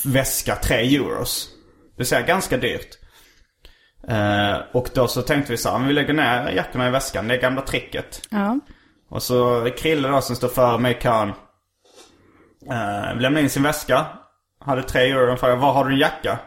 [0.05, 1.49] Väska 3 euros.
[1.91, 2.97] Det vill säga ganska dyrt.
[4.07, 7.27] Eh, och då så tänkte vi så här, vi lägger ner jackorna i väskan.
[7.27, 8.21] Det är gamla tricket.
[8.29, 8.59] Ja.
[9.09, 11.33] Och så Krille då som står före mig i kön.
[12.71, 14.05] Uh, lämnade in sin väska.
[14.59, 16.39] Hade tre euro och frågade var har du din jacka?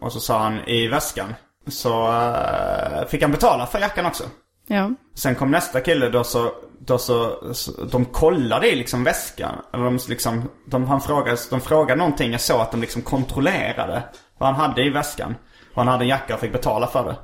[0.00, 1.34] Och så sa han i väskan.
[1.68, 4.24] Så eh, fick han betala för jackan också.
[4.72, 4.90] Ja.
[5.14, 9.54] Sen kom nästa kille då så, då så, så de kollade i liksom väskan.
[9.72, 12.32] Eller de liksom, de, han frågade, de frågade någonting.
[12.32, 14.02] Jag såg att de liksom kontrollerade
[14.38, 15.34] vad han hade i väskan.
[15.74, 17.16] Och han hade en jacka och fick betala för det.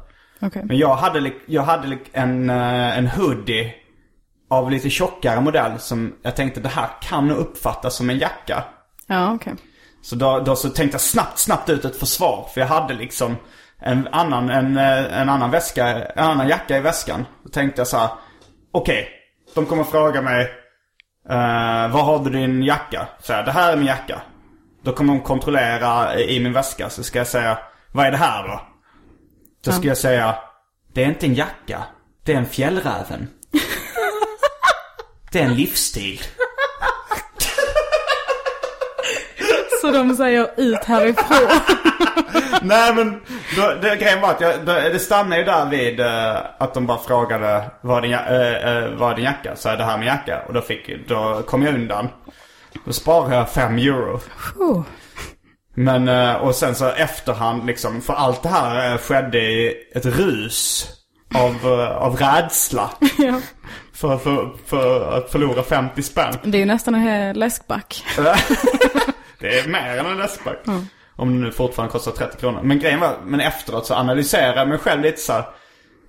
[0.46, 0.62] Okej.
[0.64, 3.74] Men jag hade, jag hade en, eh, en hoodie
[4.50, 8.64] av lite tjockare modell som jag tänkte det här kan uppfattas som en jacka.
[9.06, 9.54] Ja, okej.
[10.02, 12.48] Så då, då så tänkte jag snabbt, snabbt ut ett försvar.
[12.54, 13.36] För jag hade liksom
[13.80, 17.26] en annan, en, eh, en annan väska, en annan jacka i väskan.
[17.44, 18.10] Då tänkte jag så här:
[18.72, 19.08] okej,
[19.54, 20.44] de kommer fråga mig,
[21.30, 23.08] uh, var har du din jacka?
[23.20, 24.22] Så här, det här är min jacka.
[24.82, 26.90] Då kommer de kontrollera i min väska.
[26.90, 27.58] Så ska jag säga,
[27.92, 28.60] vad är det här då?
[29.64, 30.38] Då ska jag säga,
[30.92, 31.82] det är inte en jacka.
[32.24, 33.28] Det är en fjällräven.
[35.32, 36.20] det är en livsstil.
[39.80, 41.48] Så de säger ut härifrån.
[42.62, 43.20] Nej men
[43.56, 46.86] då, det, grejen var att jag, då, det stannade ju där vid eh, att de
[46.86, 49.56] bara frågade vad din, eh, eh, vad är din jacka?
[49.56, 50.42] Så är det här min jacka.
[50.48, 52.08] Och då, fick, då kom jag undan.
[52.84, 54.20] Då sparade jag 5 euro.
[54.56, 54.82] Oh.
[55.74, 60.06] Men eh, och sen så efterhand liksom, för allt det här eh, skedde i ett
[60.06, 60.88] rus
[61.34, 62.90] av, eh, av rädsla.
[63.18, 63.40] Ja.
[63.92, 66.34] För, för, för att förlora 50 spänn.
[66.42, 68.04] Det är ju nästan en läskback.
[69.40, 70.58] Det är mer än en läskback.
[71.16, 72.60] Om det nu fortfarande kostar 30 kronor.
[72.62, 75.44] Men grejen var, men efteråt så analyserade jag mig själv lite så här.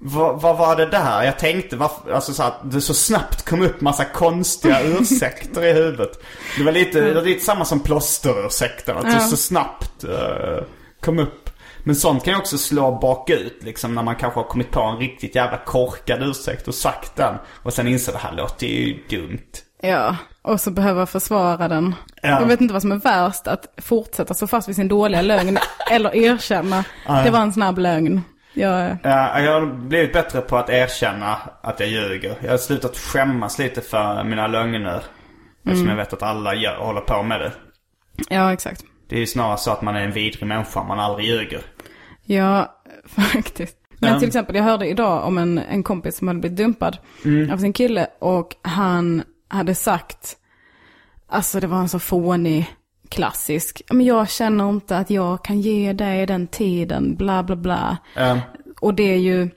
[0.02, 1.24] Vad, vad var det där?
[1.24, 5.74] Jag tänkte, varför, alltså så att det så snabbt kom upp massa konstiga ursäkter i
[5.74, 6.24] huvudet.
[6.58, 8.98] Det var lite, det var lite samma som plåsterursäkten.
[8.98, 9.20] Att det Ja.
[9.20, 10.64] så snabbt eh,
[11.02, 11.50] kom upp.
[11.84, 14.98] Men sånt kan ju också slå bakut liksom när man kanske har kommit på en
[14.98, 17.36] riktigt jävla korkad ursäkt och sagt den.
[17.64, 19.52] Och sen inser det här låter ju dumt.
[19.82, 21.96] Ja, och så behöva försvara den.
[22.22, 22.30] Ja.
[22.30, 25.58] Jag vet inte vad som är värst, att fortsätta stå fast vid sin dåliga lögn
[25.92, 26.84] eller erkänna.
[27.24, 28.22] Det var en snabb lögn.
[28.54, 32.36] Jag, Ja, jag har blivit bättre på att erkänna att jag ljuger.
[32.42, 35.04] Jag har slutat skämmas lite för mina lögner.
[35.66, 37.52] Eftersom jag vet att alla gör, håller på med det.
[38.30, 38.84] ja, exakt.
[39.10, 41.62] Det är ju snarare så att man är en vidrig människa om man aldrig ljuger.
[42.26, 42.76] Ja,
[43.08, 43.76] faktiskt.
[44.02, 44.20] Men Ja.
[44.20, 47.52] till exempel, jag hörde idag om en, en kompis som hade blivit dumpad Mm.
[47.52, 48.08] av sin kille.
[48.20, 50.38] Och han hade sagt,
[51.28, 52.66] alltså det var en så fånig,
[53.10, 57.98] klassisk, men jag känner inte att jag kan ge dig den tiden, bla bla bla.
[58.16, 58.40] Ja.
[58.82, 59.50] Och det är ju,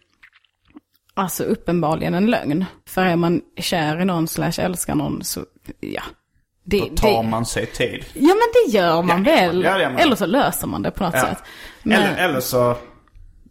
[1.15, 2.65] alltså uppenbarligen en lögn.
[2.89, 5.45] För är man kär i någon slash älskar någon så,
[5.81, 6.03] ja.
[6.65, 8.05] Det, Då tar det, man sig tid.
[8.15, 9.63] Ja men det gör man Ja, väl.
[9.65, 9.99] Ja, det gör man.
[9.99, 11.21] Eller så löser man det på något Ja.
[11.27, 11.39] sätt.
[11.83, 12.77] Men, Eller, eller så,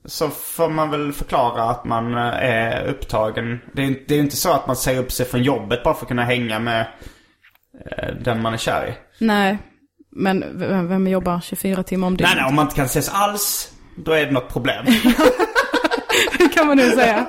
[0.06, 3.60] så får man väl förklara att man eh, är upptagen.
[3.74, 5.94] Det är, det är ju inte så att man säger upp sig från jobbet bara
[5.94, 6.88] för att kunna hänga med
[7.98, 8.94] eh, den man är kär i.
[9.26, 9.58] Nej,
[10.12, 12.36] men v- vem jobbar 24 timmar om Nej, dygnet?
[12.36, 14.86] nej, om man inte kan ses alls, då är det något problem.
[16.54, 17.26] kan man nu säga.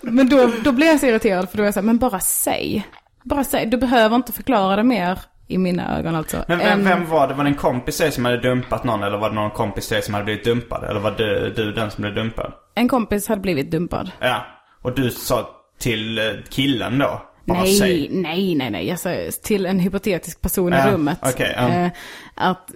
[0.00, 2.20] Men då, då blir jag så irriterad för då är jag så här, men bara
[2.20, 2.86] säg.
[3.24, 6.44] Bara säg, du behöver inte förklara det mer i mina ögon alltså.
[6.48, 7.34] Men vem, vem var det?
[7.34, 9.02] Var det en kompis till som hade dumpat någon?
[9.02, 10.84] Eller var det någon kompis till som hade blivit dumpad?
[10.84, 12.52] Eller var du, du den som blev dumpad?
[12.74, 14.10] En kompis hade blivit dumpad.
[14.20, 14.46] Ja.
[14.82, 17.22] Och du sa till eh, killen då?
[17.44, 18.88] Nej, nej, nej, nej.
[18.88, 21.18] Jag sa till en hypotetisk person i rummet.
[21.22, 21.68] okej, ja.
[21.68, 21.90] eh,
[22.34, 22.70] att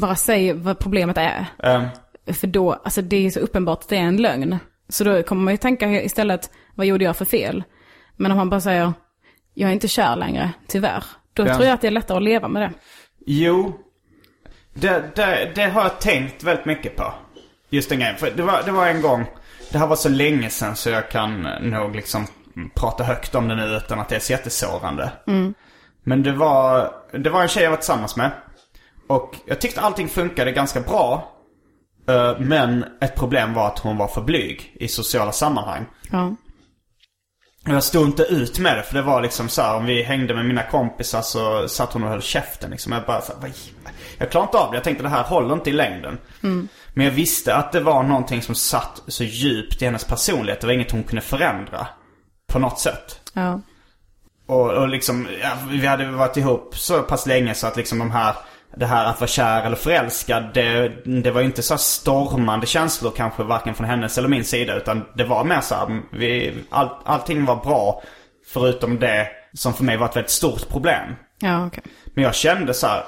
[0.00, 1.46] bara säg vad problemet är.
[1.62, 1.86] Ehm,
[2.26, 4.58] För då, alltså det är så uppenbart att det är en lögn.
[4.88, 7.64] Så då kommer man ju tänka istället, vad gjorde jag för fel?
[8.16, 8.92] Men om man bara säger,
[9.54, 11.04] jag är inte kär längre, tyvärr.
[11.44, 11.54] Då Ja.
[11.54, 12.70] tror jag att det är lättare att leva med det.
[13.26, 13.78] Jo.
[14.74, 17.12] Det, det, det har jag tänkt väldigt mycket på.
[17.70, 18.16] Just den grejen.
[18.16, 19.24] För det var, det var en gång.
[19.72, 22.26] Det här var så länge sedan så jag kan nog liksom
[22.74, 25.12] prata högt om det nu utan att det är så jättesårande.
[26.02, 28.30] Men det var, det var en tjej jag var tillsammans med.
[29.06, 31.32] Och jag tyckte allting funkade ganska bra.
[32.08, 35.86] Eh, Men ett problem var att hon var för blyg i sociala sammanhang.
[36.10, 36.34] Ja.
[37.70, 40.34] Jag stod inte ut med det för det var liksom så här, om vi hängde
[40.34, 42.92] med mina kompisar så satt hon och höll käften liksom.
[42.92, 43.52] Jag bara så här,
[44.18, 44.76] Jag klarade inte av det.
[44.76, 46.18] Jag tänkte det här håller inte i längden.
[46.94, 50.60] Men jag visste att det var någonting som satt så djupt i hennes personlighet.
[50.60, 51.86] Det var inget hon kunde förändra.
[52.52, 53.20] På något sätt.
[53.32, 53.60] Ja.
[54.46, 58.10] Och, och liksom, ja, vi hade varit ihop så pass länge så att liksom de
[58.10, 58.34] här
[58.76, 60.88] det här att vara kär eller förälskad, det,
[61.22, 64.76] det var ju inte så stormande känslor kanske varken från hennes eller min sida.
[64.76, 68.02] Utan det var mer så här, vi, all, allting var bra.
[68.52, 71.14] Förutom det som för mig var ett väldigt stort problem.
[71.40, 71.82] Ja, okej.
[72.14, 73.04] Men jag kände så här,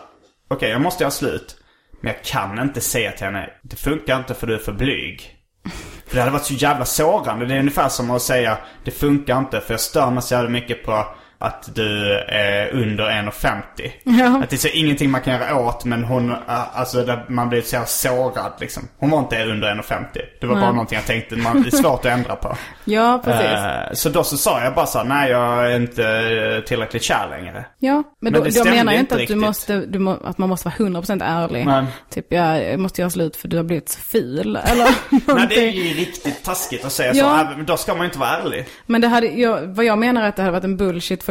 [0.48, 1.56] okej jag måste göra slut.
[2.00, 5.38] Men jag kan inte säga till henne, det funkar inte för du är för blyg.
[6.06, 7.46] För det hade varit så jävla sårande.
[7.46, 10.50] Det är ungefär som att säga, det funkar inte för jag stör mig så jävla
[10.50, 11.06] mycket på
[11.42, 13.62] att du är under 1,50.
[14.04, 14.40] Ja.
[14.42, 17.62] Att det är så ingenting man kan göra åt men hon, äh, alltså man blir
[17.62, 18.88] så sårad liksom.
[18.98, 20.04] Hon var inte under 1,50.
[20.40, 22.56] Det var bara någonting jag tänkte, man, det är svårt att ändra på.
[22.84, 23.46] Ja, precis.
[23.50, 27.02] Eh, så då så sa jag bara så här, nej jag är inte eh, tillräckligt
[27.02, 27.64] kär längre.
[27.78, 29.38] Ja, men, Men då, jag stämde menar ju inte att, du riktigt.
[29.38, 31.66] måste, du må, att man måste vara 100% ärlig.
[31.66, 31.84] Nej.
[32.10, 34.56] Typ, jag måste göra slut för du har blivit så ful.
[34.64, 34.88] Eller
[35.34, 37.24] Nej det är ju riktigt taskigt att säga Ja.
[37.24, 37.50] så.
[37.52, 38.66] Äh, Men då ska man inte vara ärlig.
[38.86, 40.76] Men det hade, jag, vad jag menar är att det hade varit en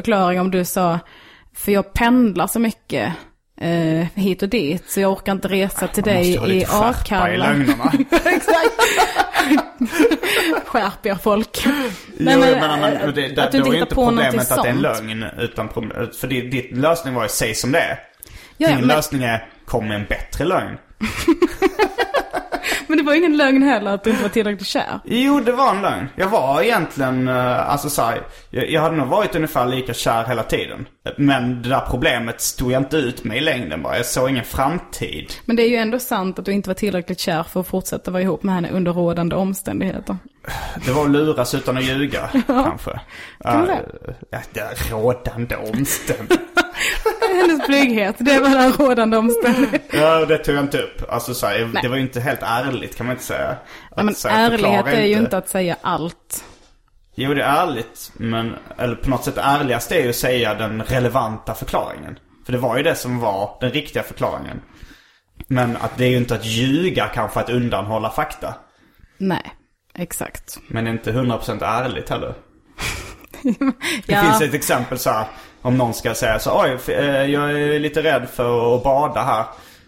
[0.02, 1.00] bullshit-förklaring om du sa,
[1.56, 3.14] för jag pendlar så mycket
[3.62, 7.56] eh, hit och dit, så jag orkar inte resa till Man dig i Akalla.
[8.12, 8.72] Exakt.
[10.66, 11.62] Skärp er folk.
[11.66, 11.72] Jo,
[12.18, 14.64] Nej, men, men, men, eh, det, det, att du då inte är inte problemet att
[14.64, 15.26] det är en lögn.
[15.40, 15.70] Utan,
[16.20, 18.00] för det, ditt lösning var ju säg som det är.
[18.58, 20.78] Ja, Din men- lösning är kom med en bättre lögn.
[22.92, 25.00] Men det var ingen lögn heller att du inte var tillräckligt kär.
[25.06, 26.08] Jo, det var en lögn.
[26.16, 30.26] Jag var egentligen, eh, alltså så här, jag, jag hade nog varit ungefär lika kär
[30.26, 30.88] hela tiden.
[31.18, 33.98] Men det där problemet stod jag inte ut med i längden bara.
[33.98, 35.34] Jag såg ingen framtid.
[35.46, 38.12] Men det är ju ändå sant att du inte var tillräckligt kär för att fortsätta
[38.12, 40.18] vara ihop med henne under rådande omständigheter.
[40.86, 42.92] Det var att luras utan att ljuga, kanske.
[43.44, 43.70] Kan?
[44.30, 46.48] Ja, det är rådande omständigheter.
[47.36, 50.00] Hennes blyghet, det var den rådande omständigheten.
[50.00, 51.12] Ja, det tog jag inte upp.
[51.12, 51.84] Alltså så här, Nej.
[51.84, 53.56] det var ju inte helt ärligt kan man inte säga.
[53.92, 56.44] Att men säga, ärlighet är ju inte att säga allt.
[57.16, 58.12] Jo, det är ärligt.
[58.14, 62.20] Men, eller på något sätt ärligast är ju att säga den relevanta förklaringen.
[62.46, 64.62] För det var ju det som var den riktiga förklaringen.
[65.48, 68.54] Men att det är ju inte att ljuga kanske att undanhålla fakta.
[69.18, 69.52] Nej,
[69.96, 70.58] exakt.
[70.68, 72.34] Men det inte 100% ärligt heller.
[73.44, 74.22] Det Ja.
[74.22, 75.26] finns ett exempel så här.
[75.62, 79.46] Om någon ska säga så oj, eh, jag är lite rädd för att bada här.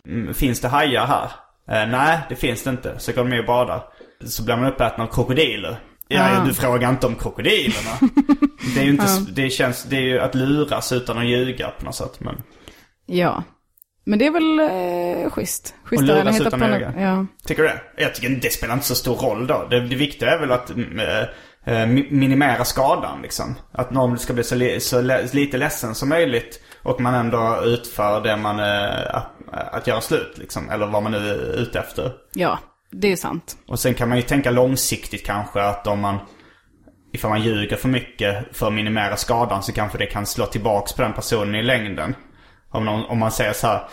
[0.08, 1.32] Mm, Finns det hajar här?
[1.84, 3.00] Eh, nej, det finns det inte.
[3.00, 3.84] Så går de med och badar.
[4.26, 5.78] Så blir man uppäten av krokodiler.
[6.08, 6.46] Ja, Ah.
[6.46, 7.92] du frågar inte om krokodilerna.
[8.76, 11.86] det är ju inte, det känns, det är ju att luras utan att ljuga på
[11.86, 12.20] något sätt.
[12.20, 12.42] Men
[13.06, 13.44] Ja.
[14.06, 15.76] Men det är väl eh, schysst.
[15.84, 16.94] Schysstare än luras utan på ljuga.
[16.98, 17.26] Ja.
[17.46, 17.82] tycker du det?
[17.98, 19.68] Jag tycker det spelar inte så stor roll då.
[19.70, 21.20] Det, det viktiga är väl att mm, eh,
[21.66, 23.56] eh, mi- minimera skadan liksom.
[23.72, 26.62] Att någon ska bli så, li, så le, lite ledsen som möjligt.
[26.84, 29.32] Och man ändå utför det man, eh, att,
[29.72, 30.70] att göra slut liksom.
[30.70, 32.12] Eller vad man nu är ute efter.
[32.34, 32.60] ja,
[32.92, 33.58] det är sant.
[33.68, 36.18] Och sen kan man ju tänka långsiktigt kanske att om man
[37.16, 40.94] Ifall man ljuger för mycket för att minimera skadan så kanske det kan slå tillbaks
[40.94, 42.16] på den personen i längden.
[42.74, 43.88] Om, någon, om man säger så här.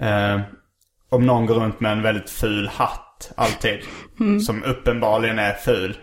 [0.00, 0.40] Eh,
[1.10, 3.80] om någon går runt med en väldigt ful hatt alltid.
[4.46, 5.98] Som uppenbarligen är ful.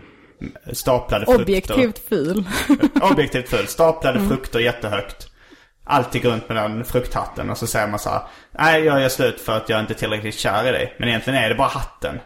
[0.72, 1.42] Staplade frukter.
[1.42, 2.44] Objektivt ful.
[3.10, 3.66] Objektivt ful.
[3.66, 5.28] Staplade frukter jättehögt.
[5.84, 8.20] Alltid går runt med den frukthatten och så säger man så här.
[8.58, 10.96] Nej, jag gör slut för att jag inte är tillräckligt kär i dig.
[10.98, 12.20] Men egentligen är det bara hatten.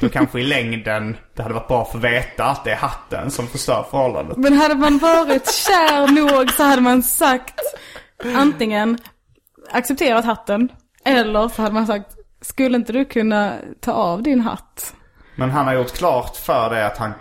[0.00, 3.30] Då kanske i längden det hade varit bra för att veta att det är hatten
[3.30, 4.36] som förstör förhållandet.
[4.36, 7.60] Men hade man varit kär nog så hade man sagt
[8.36, 8.98] antingen
[9.70, 10.72] accepterat hatten
[11.04, 14.94] eller så hade man sagt skulle inte du kunna ta av din hatt?
[15.36, 17.12] Men han har gjort klart för det att han...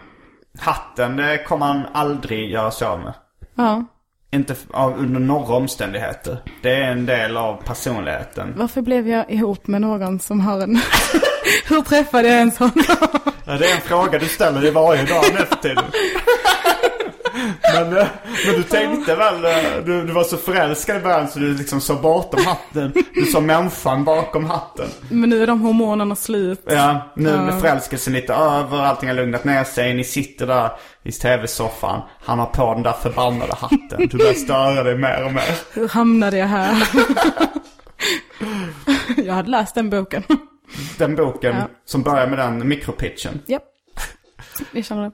[0.60, 3.14] Hatten det kommer han aldrig göra sig av med.
[3.56, 3.86] Ja.
[4.32, 6.38] Inte av, under några omständigheter.
[6.62, 8.54] Det är en del av personligheten.
[8.58, 10.76] Varför blev jag ihop med någon som har en...
[11.68, 12.72] Hur träffade jag en sån?
[13.46, 15.84] Ja, det är en fråga du ställer dig varje dag nu för tiden.
[17.74, 18.08] Men, eh,
[18.46, 21.82] men du tänkte väl, eh, du, du var så förälskad i början så du liksom
[21.82, 22.94] såg bortom hatten.
[23.14, 24.88] Du såg människan bakom hatten.
[25.10, 26.62] Men nu är de hormonerna slut.
[26.66, 29.94] Ja, nu är förälskelsen lite över, allting har lugnat ner sig.
[29.94, 30.72] Ni sitter där
[31.04, 32.02] i tv-soffan.
[32.26, 34.08] Han har på den där förbannade hatten.
[34.12, 35.56] Du börjar störa dig mer och mer.
[35.74, 36.90] Hur hamnade jag här?
[39.26, 40.24] jag hade läst den boken.
[40.98, 41.68] Den boken Ja.
[41.86, 43.42] som börjar med den mikropitchen.
[43.48, 43.64] Japp.
[44.72, 45.12] Vi känner det.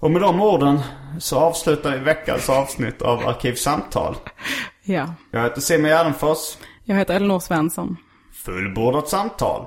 [0.00, 0.80] Och med de orden
[1.18, 4.16] så avslutar vi veckans avsnitt av Arkivsamtal.
[4.84, 5.14] Ja.
[5.30, 6.56] Jag heter Simon Gärdenfors.
[6.84, 7.96] Jag heter Elinor Svensson.
[8.32, 9.66] Fullbordat samtal.